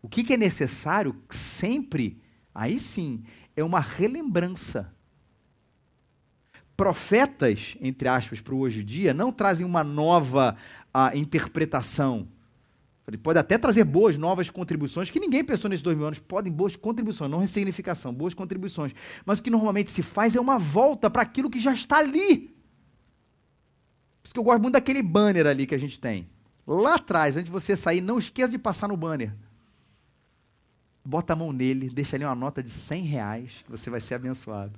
[0.00, 2.18] O que, que é necessário sempre,
[2.54, 3.22] aí sim,
[3.54, 4.90] é uma relembrança.
[6.74, 10.56] Profetas, entre aspas, para o hoje em dia, não trazem uma nova
[10.94, 12.26] a, ah, interpretação
[13.06, 16.18] ele pode até trazer boas, novas contribuições, que ninguém pensou nesses dois mil anos.
[16.18, 18.92] Podem boas contribuições, não ressignificação, boas contribuições.
[19.24, 22.48] Mas o que normalmente se faz é uma volta para aquilo que já está ali.
[24.20, 26.28] Por isso que eu gosto muito daquele banner ali que a gente tem.
[26.66, 29.32] Lá atrás, antes de você sair, não esqueça de passar no banner.
[31.04, 34.14] Bota a mão nele, deixa ali uma nota de 100 reais, que você vai ser
[34.14, 34.76] abençoado.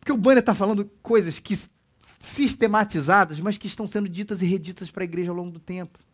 [0.00, 1.54] Porque o banner está falando coisas que
[2.18, 6.05] sistematizadas, mas que estão sendo ditas e reditas para a igreja ao longo do tempo.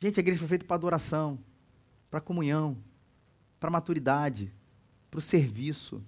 [0.00, 1.38] Gente, a igreja foi feita para adoração,
[2.10, 2.76] para comunhão,
[3.58, 4.52] para maturidade,
[5.10, 6.02] para o serviço,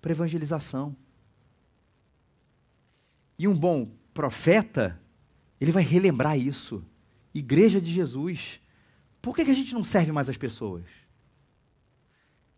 [0.00, 0.96] para evangelização.
[3.38, 5.00] E um bom profeta,
[5.60, 6.84] ele vai relembrar isso.
[7.34, 8.60] Igreja de Jesus.
[9.20, 10.84] Por que, que a gente não serve mais as pessoas?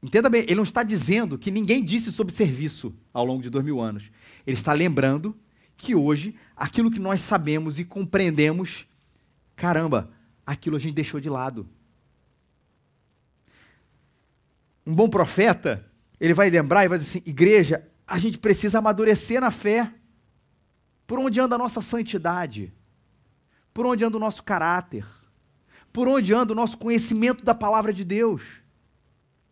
[0.03, 3.65] Entenda bem, ele não está dizendo que ninguém disse sobre serviço ao longo de dois
[3.65, 4.11] mil anos.
[4.47, 5.37] Ele está lembrando
[5.77, 8.87] que hoje, aquilo que nós sabemos e compreendemos,
[9.57, 10.11] caramba,
[10.47, 11.69] aquilo a gente deixou de lado.
[14.87, 15.85] Um bom profeta,
[16.21, 19.93] ele vai lembrar e vai dizer assim: igreja, a gente precisa amadurecer na fé.
[21.07, 22.73] Por onde anda a nossa santidade?
[23.75, 25.05] Por onde anda o nosso caráter?
[25.93, 28.43] Por onde anda o nosso conhecimento da palavra de Deus?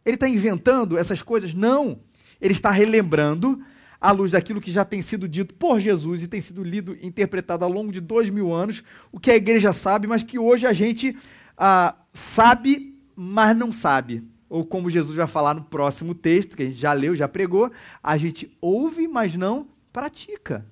[0.04, 1.54] Ele está inventando essas coisas?
[1.54, 2.00] Não.
[2.40, 3.64] Ele está relembrando,
[4.04, 7.06] à luz daquilo que já tem sido dito por Jesus e tem sido lido e
[7.06, 10.66] interpretado ao longo de dois mil anos, o que a igreja sabe, mas que hoje
[10.66, 11.16] a gente
[11.56, 14.22] ah, sabe, mas não sabe.
[14.46, 17.72] Ou como Jesus vai falar no próximo texto, que a gente já leu, já pregou,
[18.02, 20.66] a gente ouve, mas não pratica.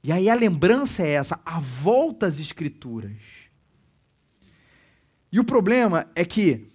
[0.00, 3.20] E aí a lembrança é essa, a volta às Escrituras.
[5.32, 6.68] E o problema é que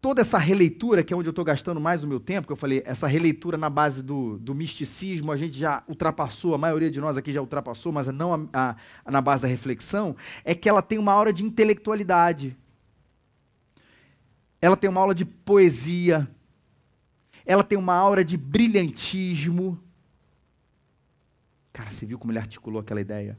[0.00, 2.56] toda essa releitura, que é onde eu estou gastando mais o meu tempo, que eu
[2.56, 7.00] falei, essa releitura na base do, do misticismo, a gente já ultrapassou, a maioria de
[7.00, 10.80] nós aqui já ultrapassou, mas não a, a, na base da reflexão, é que ela
[10.80, 12.56] tem uma aura de intelectualidade.
[14.60, 16.28] Ela tem uma aula de poesia.
[17.44, 19.78] Ela tem uma aura de brilhantismo.
[21.72, 23.38] Cara, você viu como ele articulou aquela ideia?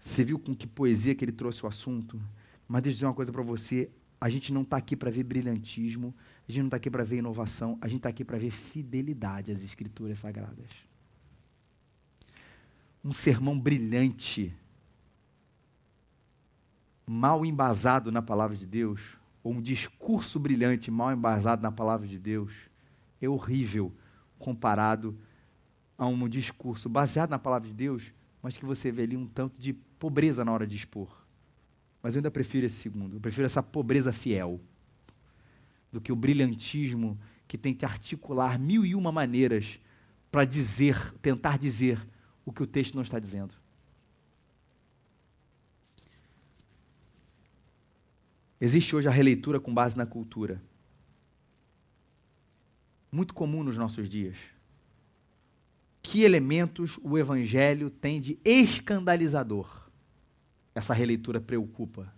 [0.00, 2.20] Você viu com que poesia que ele trouxe o assunto?
[2.66, 3.90] Mas deixa eu dizer uma coisa para você:
[4.20, 6.14] a gente não está aqui para ver brilhantismo,
[6.48, 9.52] a gente não está aqui para ver inovação, a gente está aqui para ver fidelidade
[9.52, 10.68] às Escrituras Sagradas.
[13.04, 14.52] Um sermão brilhante,
[17.06, 22.18] mal embasado na palavra de Deus, ou um discurso brilhante, mal embasado na palavra de
[22.18, 22.52] Deus,
[23.20, 23.92] é horrível
[24.38, 25.16] comparado
[25.96, 29.60] a um discurso baseado na palavra de Deus, mas que você vê ali um tanto
[29.60, 31.27] de pobreza na hora de expor.
[32.02, 33.16] Mas eu ainda prefiro esse segundo.
[33.16, 34.60] Eu prefiro essa pobreza fiel
[35.90, 39.80] do que o brilhantismo que que articular mil e uma maneiras
[40.30, 42.06] para dizer, tentar dizer
[42.44, 43.54] o que o texto não está dizendo.
[48.60, 50.60] Existe hoje a releitura com base na cultura.
[53.10, 54.36] Muito comum nos nossos dias.
[56.02, 59.77] Que elementos o evangelho tem de escandalizador?
[60.78, 62.12] Essa releitura preocupa?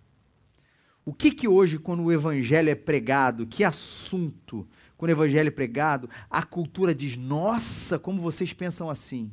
[1.03, 5.51] O que que hoje, quando o evangelho é pregado, que assunto, quando o evangelho é
[5.51, 9.31] pregado, a cultura diz: nossa, como vocês pensam assim?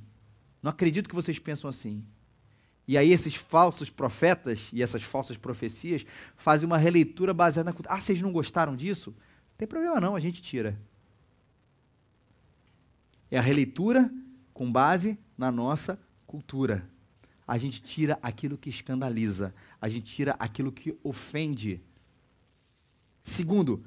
[0.63, 2.03] Não acredito que vocês pensam assim.
[2.87, 7.95] E aí esses falsos profetas e essas falsas profecias fazem uma releitura baseada na cultura.
[7.95, 9.11] Ah, vocês não gostaram disso?
[9.11, 10.81] Não tem problema não, a gente tira.
[13.31, 14.11] É a releitura
[14.55, 16.89] com base na nossa cultura
[17.49, 21.81] a gente tira aquilo que escandaliza, a gente tira aquilo que ofende.
[23.23, 23.83] Segundo,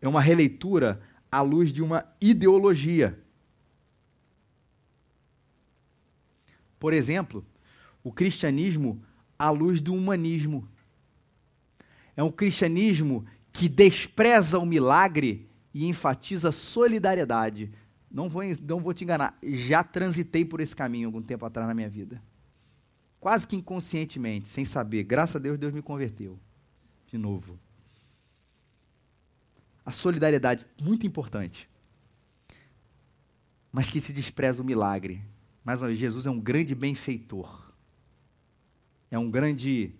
[0.00, 3.16] é uma releitura à luz de uma ideologia.
[6.76, 7.46] Por exemplo,
[8.02, 9.00] o cristianismo
[9.38, 10.68] à luz do humanismo.
[12.16, 17.70] É um cristianismo que despreza o milagre e enfatiza a solidariedade.
[18.10, 21.74] Não vou, não vou te enganar, já transitei por esse caminho algum tempo atrás na
[21.74, 22.20] minha vida
[23.20, 25.04] quase que inconscientemente, sem saber.
[25.04, 26.38] Graças a Deus, Deus me converteu.
[27.06, 27.58] De novo.
[29.84, 31.68] A solidariedade, muito importante.
[33.72, 35.22] Mas que se despreza o milagre.
[35.64, 37.72] Mais uma vez, Jesus é um grande benfeitor.
[39.10, 39.94] É um grande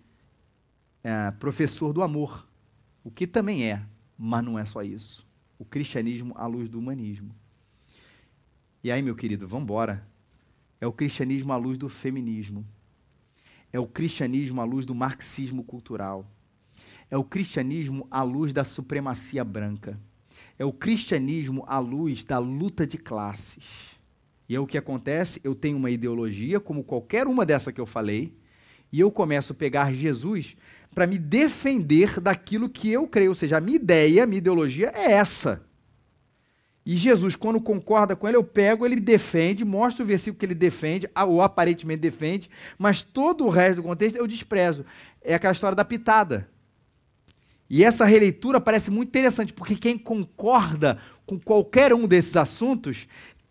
[1.02, 2.46] é, professor do amor.
[3.02, 3.82] O que também é,
[4.16, 5.26] mas não é só isso.
[5.58, 7.34] O cristianismo à luz do humanismo.
[8.84, 10.06] E aí, meu querido, vamos embora.
[10.80, 12.64] É o cristianismo à luz do feminismo.
[13.72, 16.30] É o cristianismo à luz do marxismo cultural.
[17.10, 19.98] É o cristianismo à luz da supremacia branca.
[20.58, 23.98] É o cristianismo à luz da luta de classes.
[24.48, 27.86] E é o que acontece, eu tenho uma ideologia, como qualquer uma dessa que eu
[27.86, 28.34] falei,
[28.90, 30.56] e eu começo a pegar Jesus
[30.94, 33.30] para me defender daquilo que eu creio.
[33.30, 35.67] Ou seja, a minha ideia, a minha ideologia é essa.
[36.88, 40.54] E Jesus, quando concorda com ele, eu pego, ele defende, mostro o versículo que ele
[40.54, 42.48] defende, ou aparentemente defende,
[42.78, 44.86] mas todo o resto do contexto eu desprezo.
[45.20, 46.48] É aquela história da pitada.
[47.68, 50.96] E essa releitura parece muito interessante, porque quem concorda
[51.26, 53.06] com qualquer um desses assuntos,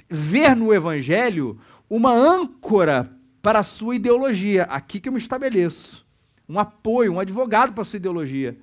[0.09, 4.63] vê no Evangelho uma âncora para a sua ideologia.
[4.63, 6.03] Aqui que eu me estabeleço.
[6.49, 8.57] Um apoio, um advogado para a sua ideologia.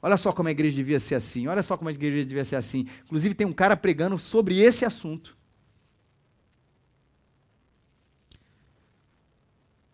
[0.00, 2.56] Olha só como a igreja devia ser assim, olha só como a igreja devia ser
[2.56, 2.86] assim.
[3.04, 5.36] Inclusive, tem um cara pregando sobre esse assunto.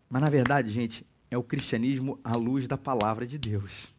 [0.09, 3.93] Mas, na verdade, gente, é o cristianismo à luz da palavra de Deus.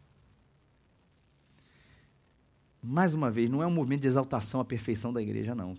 [2.82, 5.76] Mais uma vez, não é um movimento de exaltação à perfeição da igreja, não.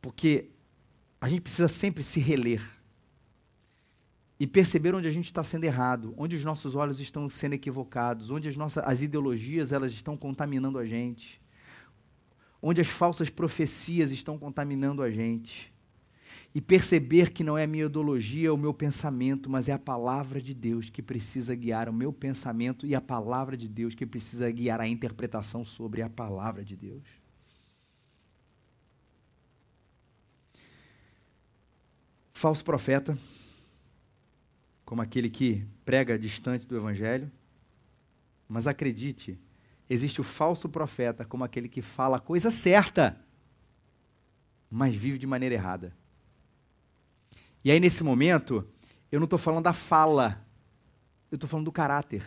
[0.00, 0.48] Porque
[1.20, 2.62] a gente precisa sempre se reler
[4.40, 8.30] e perceber onde a gente está sendo errado, onde os nossos olhos estão sendo equivocados,
[8.30, 11.38] onde as nossas as ideologias elas estão contaminando a gente,
[12.62, 15.70] onde as falsas profecias estão contaminando a gente.
[16.52, 20.40] e perceber que não é a minha ideologia, o meu pensamento, mas é a palavra
[20.42, 24.50] de Deus que precisa guiar o meu pensamento e a palavra de Deus que precisa
[24.50, 27.04] guiar a interpretação sobre a palavra de Deus.
[32.32, 33.16] Falso profeta,
[34.90, 37.30] como aquele que prega distante do evangelho,
[38.48, 39.38] mas acredite,
[39.88, 43.16] existe o falso profeta, como aquele que fala a coisa certa,
[44.68, 45.96] mas vive de maneira errada.
[47.62, 48.66] E aí, nesse momento,
[49.12, 50.44] eu não estou falando da fala,
[51.30, 52.26] eu estou falando do caráter.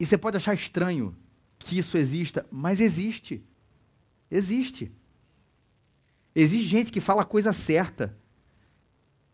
[0.00, 1.14] E você pode achar estranho
[1.58, 3.44] que isso exista, mas existe.
[4.30, 4.90] Existe.
[6.34, 8.16] Existe gente que fala a coisa certa,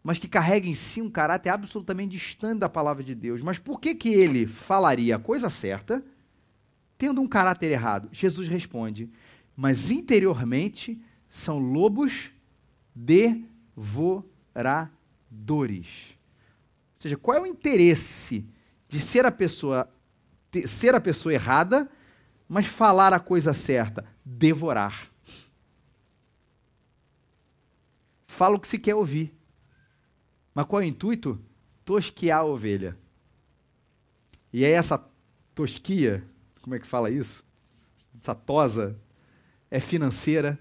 [0.03, 3.43] mas que carrega em si um caráter absolutamente distante da palavra de Deus.
[3.43, 6.03] Mas por que, que ele falaria a coisa certa,
[6.97, 8.09] tendo um caráter errado?
[8.13, 9.11] Jesus responde:
[9.57, 12.31] mas interiormente são lobos
[12.95, 13.43] de
[13.75, 16.17] devoradores.
[16.95, 18.47] Ou seja, qual é o interesse
[18.89, 19.89] de ser a pessoa
[20.67, 21.91] ser a pessoa errada,
[22.49, 24.03] mas falar a coisa certa?
[24.25, 25.13] Devorar.
[28.27, 29.38] Fala o que se quer ouvir.
[30.59, 31.41] Mas qual é o intuito?
[31.85, 32.97] Tosquear a ovelha.
[34.53, 35.01] E é essa
[35.55, 36.25] tosquia,
[36.61, 37.45] como é que fala isso?
[38.21, 38.99] Essa tosa
[39.71, 40.59] é financeira,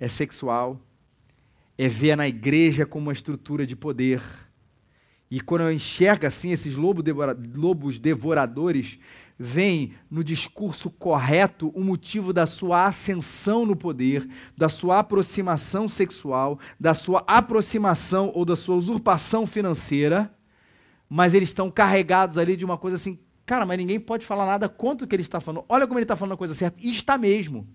[0.00, 0.80] é sexual,
[1.78, 4.20] é ver na igreja como uma estrutura de poder.
[5.30, 8.98] E quando eu enxergo assim esses lobos devoradores,
[9.38, 16.58] vem no discurso correto o motivo da sua ascensão no poder, da sua aproximação sexual,
[16.78, 20.32] da sua aproximação ou da sua usurpação financeira,
[21.08, 24.68] mas eles estão carregados ali de uma coisa assim, cara, mas ninguém pode falar nada
[24.68, 25.64] contra o que ele está falando.
[25.68, 27.66] Olha como ele está falando a coisa certa, e está mesmo.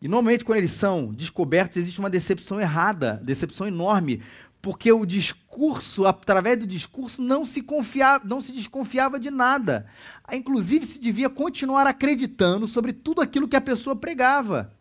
[0.00, 4.22] E normalmente, quando eles são descobertos, existe uma decepção errada, decepção enorme,
[4.60, 9.86] porque o discurso, através do discurso, não se, confiava, não se desconfiava de nada.
[10.32, 14.76] Inclusive, se devia continuar acreditando sobre tudo aquilo que a pessoa pregava.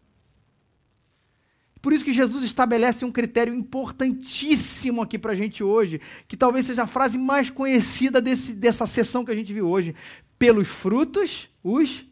[1.82, 6.66] Por isso que Jesus estabelece um critério importantíssimo aqui para a gente hoje, que talvez
[6.66, 9.96] seja a frase mais conhecida desse, dessa sessão que a gente viu hoje.
[10.40, 12.06] Pelos frutos os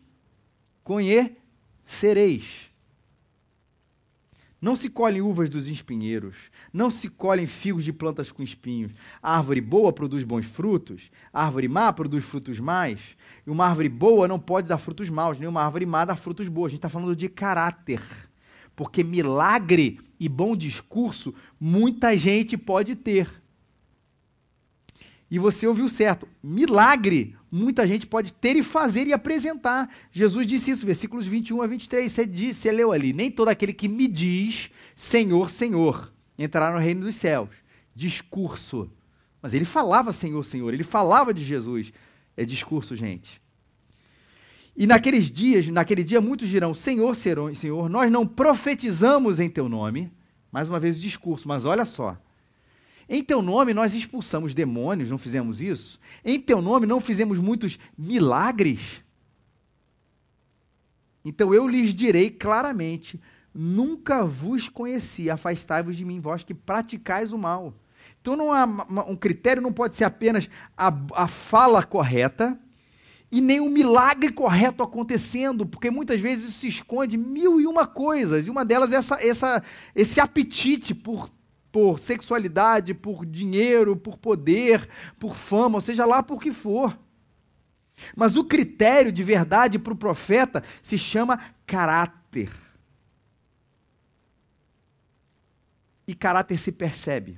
[0.84, 2.70] conhecereis.
[4.62, 6.36] Não se colhem uvas dos espinheiros,
[6.72, 8.93] não se colhem figos de plantas com espinhos.
[9.22, 12.99] A árvore boa produz bons frutos, a árvore má produz frutos mais.
[13.45, 16.47] E uma árvore boa não pode dar frutos maus, nem uma árvore má dá frutos
[16.47, 16.68] bons.
[16.68, 18.01] A gente está falando de caráter.
[18.76, 23.45] Porque milagre e bom discurso muita gente pode ter.
[25.36, 26.25] E você ouviu certo.
[26.41, 29.93] Milagre, muita gente pode ter e fazer e apresentar.
[30.09, 32.09] Jesus disse isso, versículos 21 a 23.
[32.09, 36.79] Você, disse, você leu ali: Nem todo aquele que me diz Senhor, Senhor entrará no
[36.79, 37.49] reino dos céus.
[37.93, 38.89] Discurso.
[39.41, 40.73] Mas ele falava Senhor, Senhor.
[40.73, 41.91] Ele falava de Jesus.
[42.38, 43.41] É discurso, gente.
[44.73, 50.09] E naqueles dias, naquele dia, muitos dirão: Senhor, Senhor, nós não profetizamos em teu nome.
[50.49, 52.17] Mais uma vez discurso, mas olha só.
[53.08, 55.99] Em teu nome nós expulsamos demônios, não fizemos isso?
[56.24, 59.03] Em teu nome não fizemos muitos milagres?
[61.24, 63.20] Então eu lhes direi claramente:
[63.53, 67.74] nunca vos conheci, afastai-vos de mim, vós que praticais o mal.
[68.22, 68.66] Então não há,
[69.08, 72.60] um critério não pode ser apenas a, a fala correta
[73.32, 77.86] e nem o milagre correto acontecendo, porque muitas vezes isso se esconde mil e uma
[77.86, 79.64] coisas, e uma delas é essa, essa,
[79.95, 81.30] esse apetite por
[81.76, 84.88] por sexualidade, por dinheiro, por poder,
[85.19, 86.97] por fama, ou seja lá por que for.
[88.15, 92.49] Mas o critério de verdade para o profeta se chama caráter.
[96.07, 97.38] E caráter se percebe.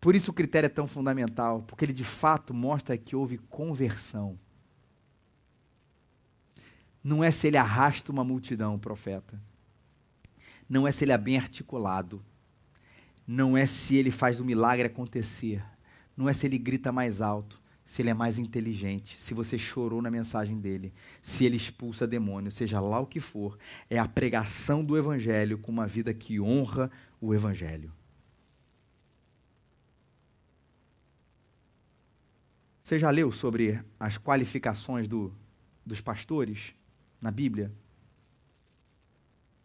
[0.00, 4.38] Por isso o critério é tão fundamental, porque ele de fato mostra que houve conversão.
[7.02, 9.42] Não é se ele arrasta uma multidão, profeta
[10.74, 12.20] não é se ele é bem articulado,
[13.24, 15.64] não é se ele faz o milagre acontecer,
[16.16, 20.02] não é se ele grita mais alto, se ele é mais inteligente, se você chorou
[20.02, 23.56] na mensagem dele, se ele expulsa demônio, seja lá o que for,
[23.88, 27.92] é a pregação do evangelho com uma vida que honra o evangelho.
[32.82, 35.32] Você já leu sobre as qualificações do,
[35.86, 36.74] dos pastores
[37.20, 37.72] na Bíblia?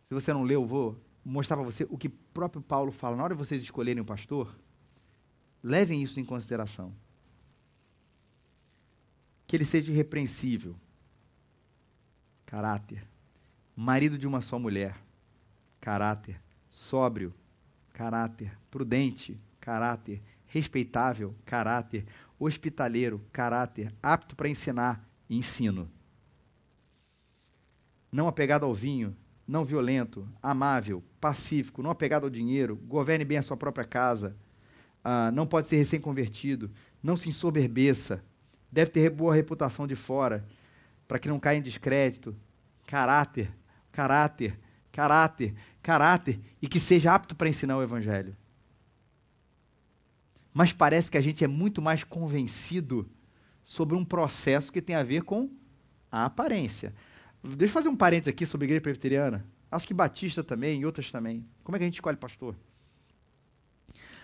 [0.10, 3.16] Se você não leu, vou mostrar para você o que próprio Paulo fala.
[3.16, 4.58] Na hora de vocês escolherem o pastor,
[5.62, 6.92] levem isso em consideração.
[9.46, 10.76] Que ele seja irrepreensível,
[12.44, 13.08] caráter.
[13.76, 15.00] Marido de uma só mulher,
[15.80, 16.42] caráter.
[16.72, 17.32] Sóbrio,
[17.94, 18.58] caráter.
[18.72, 20.24] Prudente, caráter.
[20.48, 22.04] Respeitável, caráter.
[22.40, 23.94] Hospitaleiro, caráter.
[24.02, 25.88] Apto para ensinar, ensino.
[28.12, 29.16] Não apegado ao vinho,
[29.50, 34.38] não violento, amável, pacífico, não apegado ao dinheiro, governe bem a sua própria casa,
[35.04, 36.70] ah, não pode ser recém-convertido,
[37.02, 38.24] não se ensoberbeça,
[38.72, 40.46] deve ter boa reputação de fora,
[41.08, 42.36] para que não caia em descrédito,
[42.86, 43.52] caráter,
[43.92, 44.60] caráter,
[44.92, 48.38] caráter, caráter, e que seja apto para ensinar o Evangelho.
[50.54, 53.10] Mas parece que a gente é muito mais convencido
[53.66, 55.50] sobre um processo que tem a ver com
[56.12, 56.94] a aparência.
[57.44, 59.46] Deixa eu fazer um parênteses aqui sobre a igreja presbiteriana.
[59.72, 61.46] Acho que Batista também e outras também.
[61.64, 62.56] Como é que a gente escolhe pastor?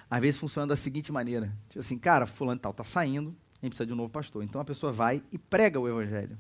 [0.10, 3.72] Às vezes funciona da seguinte maneira: tipo assim, cara, fulano tal está saindo, a gente
[3.72, 4.44] precisa de um novo pastor.
[4.44, 6.38] Então a pessoa vai e prega o evangelho.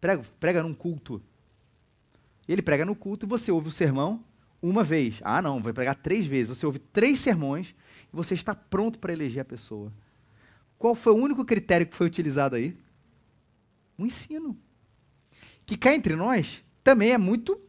[0.00, 1.22] Prega, prega num culto.
[2.48, 4.24] Ele prega no culto e você ouve o sermão
[4.62, 5.20] uma vez.
[5.22, 6.48] Ah, não, vai pregar três vezes.
[6.48, 7.74] Você ouve três sermões
[8.12, 9.92] e você está pronto para eleger a pessoa.
[10.78, 12.76] Qual foi o único critério que foi utilizado aí?
[13.98, 14.56] O ensino.
[15.66, 17.60] Que cá entre nós também é muito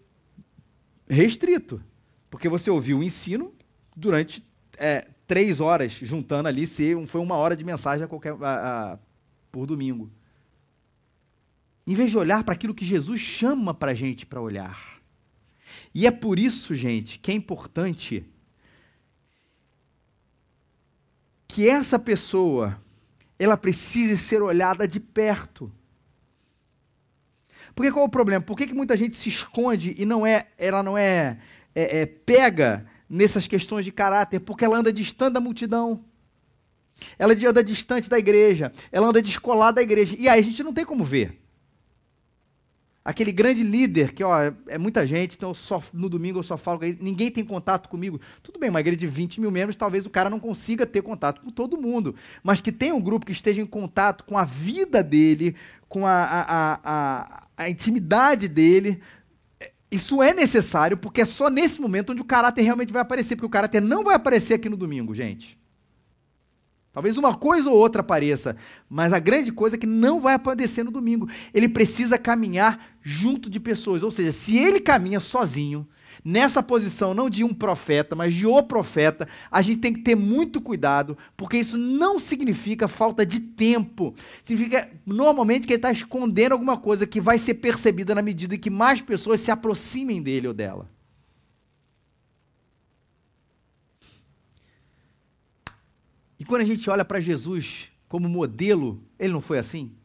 [1.09, 1.83] restrito.
[2.29, 3.53] Porque você ouviu o ensino
[3.95, 4.45] durante
[4.77, 8.99] é, três horas, juntando ali, se foi uma hora de mensagem a qualquer, a, a,
[9.51, 10.09] por domingo.
[11.85, 15.01] Em vez de olhar para aquilo que Jesus chama para a gente para olhar.
[15.93, 18.25] E é por isso, gente, que é importante
[21.47, 22.79] que essa pessoa
[23.39, 25.71] ela precise ser olhada de perto.
[27.77, 28.43] Porque qual é o problema?
[28.43, 31.37] Por que, que muita gente se esconde e não é, ela não é,
[31.75, 36.03] é, é pega nessas questões de caráter, porque ela anda distante da multidão.
[37.19, 40.15] Ela anda distante da igreja, ela anda descolada da igreja.
[40.17, 41.39] E aí a gente não tem como ver.
[43.07, 46.79] Aquele grande líder, que ó, é muita gente, então só, no domingo eu só falo
[46.79, 48.19] com ele, ninguém tem contato comigo.
[48.43, 51.39] Tudo bem, uma igreja de 20 mil membros, talvez o cara não consiga ter contato
[51.39, 52.15] com todo mundo.
[52.43, 55.55] Mas que tem um grupo que esteja em contato com a vida dele,
[55.87, 59.01] com a, a, a, a intimidade dele,
[59.89, 63.45] isso é necessário porque é só nesse momento onde o caráter realmente vai aparecer, porque
[63.45, 65.57] o caráter não vai aparecer aqui no domingo, gente.
[66.91, 68.57] Talvez uma coisa ou outra apareça,
[68.89, 71.29] mas a grande coisa é que não vai aparecer no domingo.
[71.53, 75.87] Ele precisa caminhar junto de pessoas, ou seja, se ele caminha sozinho,
[76.27, 80.13] nessa posição não de um profeta, mas de o profeta, a gente tem que ter
[80.13, 84.13] muito cuidado, porque isso não significa falta de tempo.
[84.43, 88.59] Significa normalmente que ele está escondendo alguma coisa que vai ser percebida na medida em
[88.59, 90.89] que mais pessoas se aproximem dele ou dela.
[96.37, 99.95] E quando a gente olha para Jesus como modelo, ele não foi assim?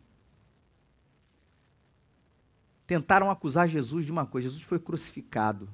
[2.86, 5.68] Tentaram acusar Jesus de uma coisa: Jesus foi crucificado.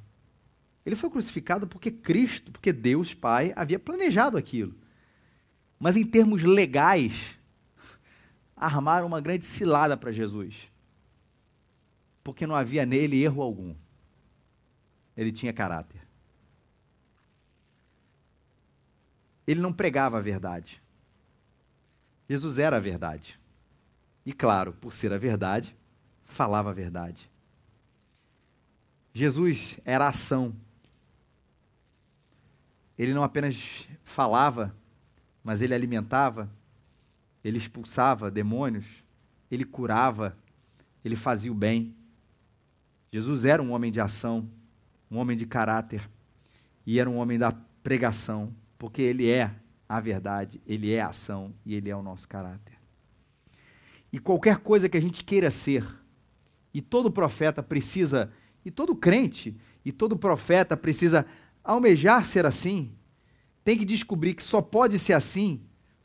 [0.89, 4.75] Ele foi crucificado porque Cristo, porque Deus Pai havia planejado aquilo.
[5.79, 7.39] Mas em termos legais,
[8.57, 10.73] armaram uma grande cilada para Jesus.
[12.25, 13.75] Porque não havia nele erro algum.
[15.15, 16.01] Ele tinha caráter.
[19.47, 20.83] Ele não pregava a verdade.
[22.27, 23.39] Jesus era a verdade.
[24.25, 25.77] E claro, por ser a verdade,
[26.25, 27.31] falava a verdade.
[29.13, 30.57] Jesus era ação
[32.99, 34.75] ele não apenas falava,
[35.45, 36.51] mas ele alimentava,
[37.45, 39.05] ele expulsava demônios,
[39.51, 40.37] ele curava,
[41.05, 41.95] ele fazia o bem.
[43.13, 44.49] Jesus era um homem de ação,
[45.11, 46.11] um homem de caráter,
[46.85, 49.55] e era um homem da pregação, porque ele é
[49.89, 52.77] a verdade, ele é a ação e ele é o nosso caráter.
[54.13, 55.87] E qualquer coisa que a gente queira ser,
[56.75, 58.31] e todo profeta precisa,
[58.65, 61.25] e todo crente, e todo profeta precisa
[61.69, 62.95] almejar ser assim,
[63.63, 65.63] tem que descobrir que só pode ser assim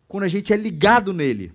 [0.07, 1.53] quando a gente é ligado nele.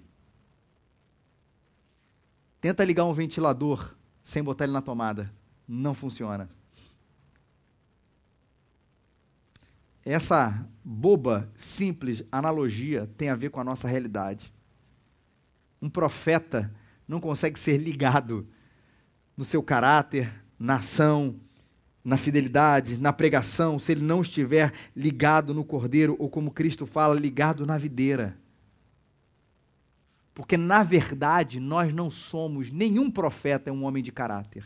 [2.58, 5.32] Tenta ligar um ventilador sem botar ele na tomada.
[5.68, 6.48] Não funciona.
[10.02, 14.52] Essa boba, simples analogia tem a ver com a nossa realidade.
[15.82, 16.74] Um profeta
[17.06, 18.48] não consegue ser ligado
[19.36, 21.38] no seu caráter, na ação,
[22.08, 27.20] na fidelidade, na pregação, se ele não estiver ligado no cordeiro, ou como Cristo fala,
[27.20, 28.34] ligado na videira.
[30.32, 34.64] Porque, na verdade, nós não somos, nenhum profeta é um homem de caráter.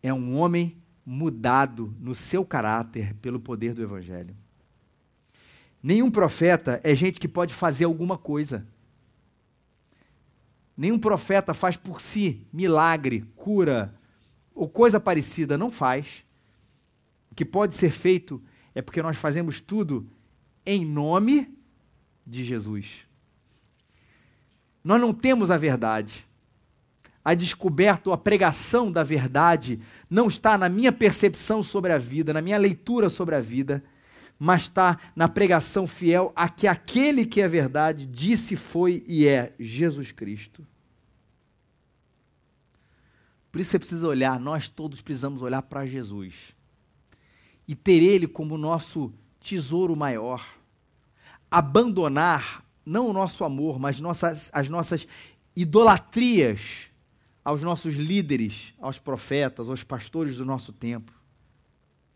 [0.00, 4.36] É um homem mudado no seu caráter pelo poder do Evangelho.
[5.82, 8.64] Nenhum profeta é gente que pode fazer alguma coisa.
[10.76, 13.97] Nenhum profeta faz por si milagre, cura
[14.58, 16.24] ou coisa parecida, não faz.
[17.30, 18.42] O que pode ser feito
[18.74, 20.10] é porque nós fazemos tudo
[20.66, 21.56] em nome
[22.26, 23.06] de Jesus.
[24.82, 26.26] Nós não temos a verdade.
[27.24, 29.80] A descoberta ou a pregação da verdade
[30.10, 33.84] não está na minha percepção sobre a vida, na minha leitura sobre a vida,
[34.40, 39.54] mas está na pregação fiel a que aquele que é verdade disse, foi e é
[39.56, 40.66] Jesus Cristo.
[43.58, 46.54] Por isso você precisa olhar, nós todos precisamos olhar para Jesus
[47.66, 50.46] e ter Ele como nosso tesouro maior.
[51.50, 55.08] Abandonar não o nosso amor, mas nossas, as nossas
[55.56, 56.86] idolatrias
[57.44, 61.12] aos nossos líderes, aos profetas, aos pastores do nosso tempo.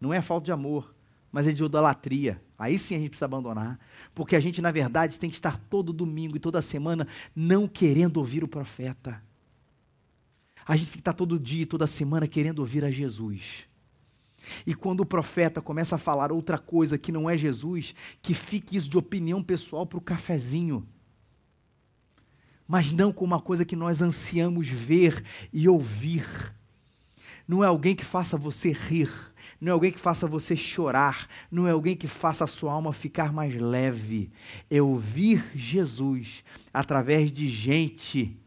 [0.00, 0.94] Não é falta de amor,
[1.32, 2.40] mas é de idolatria.
[2.56, 3.80] Aí sim a gente precisa abandonar.
[4.14, 8.18] Porque a gente, na verdade, tem que estar todo domingo e toda semana não querendo
[8.18, 9.20] ouvir o profeta.
[10.66, 13.66] A gente estar todo dia e toda semana querendo ouvir a Jesus.
[14.66, 18.76] E quando o profeta começa a falar outra coisa que não é Jesus, que fique
[18.76, 20.86] isso de opinião pessoal para o cafezinho.
[22.66, 26.26] Mas não com uma coisa que nós ansiamos ver e ouvir.
[27.46, 29.10] Não é alguém que faça você rir,
[29.60, 32.92] não é alguém que faça você chorar, não é alguém que faça a sua alma
[32.92, 34.30] ficar mais leve.
[34.70, 38.38] É ouvir Jesus através de gente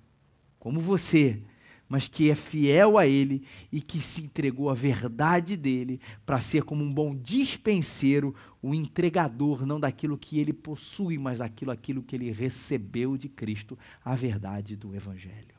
[0.57, 1.43] como você,
[1.87, 6.63] mas que é fiel a Ele e que se entregou à verdade dele para ser
[6.63, 12.01] como um bom dispenseiro, o um entregador não daquilo que ele possui, mas daquilo aquilo
[12.01, 15.55] que ele recebeu de Cristo, a verdade do Evangelho.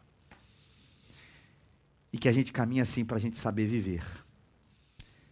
[2.12, 4.05] E que a gente caminhe assim para a gente saber viver,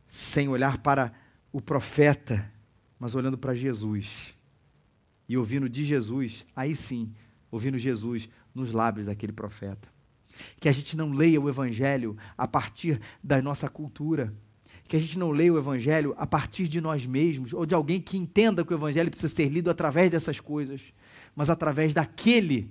[0.06, 1.12] sem olhar para
[1.52, 2.52] o profeta,
[2.98, 4.34] mas olhando para Jesus.
[5.28, 7.12] E ouvindo de Jesus, aí sim,
[7.50, 9.93] ouvindo Jesus nos lábios daquele profeta
[10.60, 14.32] que a gente não leia o Evangelho a partir da nossa cultura,
[14.86, 18.00] que a gente não leia o Evangelho a partir de nós mesmos, ou de alguém
[18.00, 20.80] que entenda que o Evangelho precisa ser lido através dessas coisas,
[21.34, 22.70] mas através daquele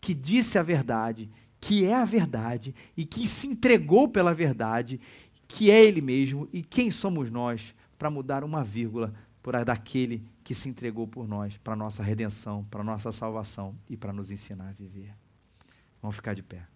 [0.00, 1.30] que disse a verdade,
[1.60, 5.00] que é a verdade e que se entregou pela verdade,
[5.46, 10.24] que é Ele mesmo e quem somos nós para mudar uma vírgula por a daquele
[10.42, 14.68] que se entregou por nós, para nossa redenção, para nossa salvação e para nos ensinar
[14.68, 15.14] a viver.
[16.00, 16.69] Vamos ficar de pé.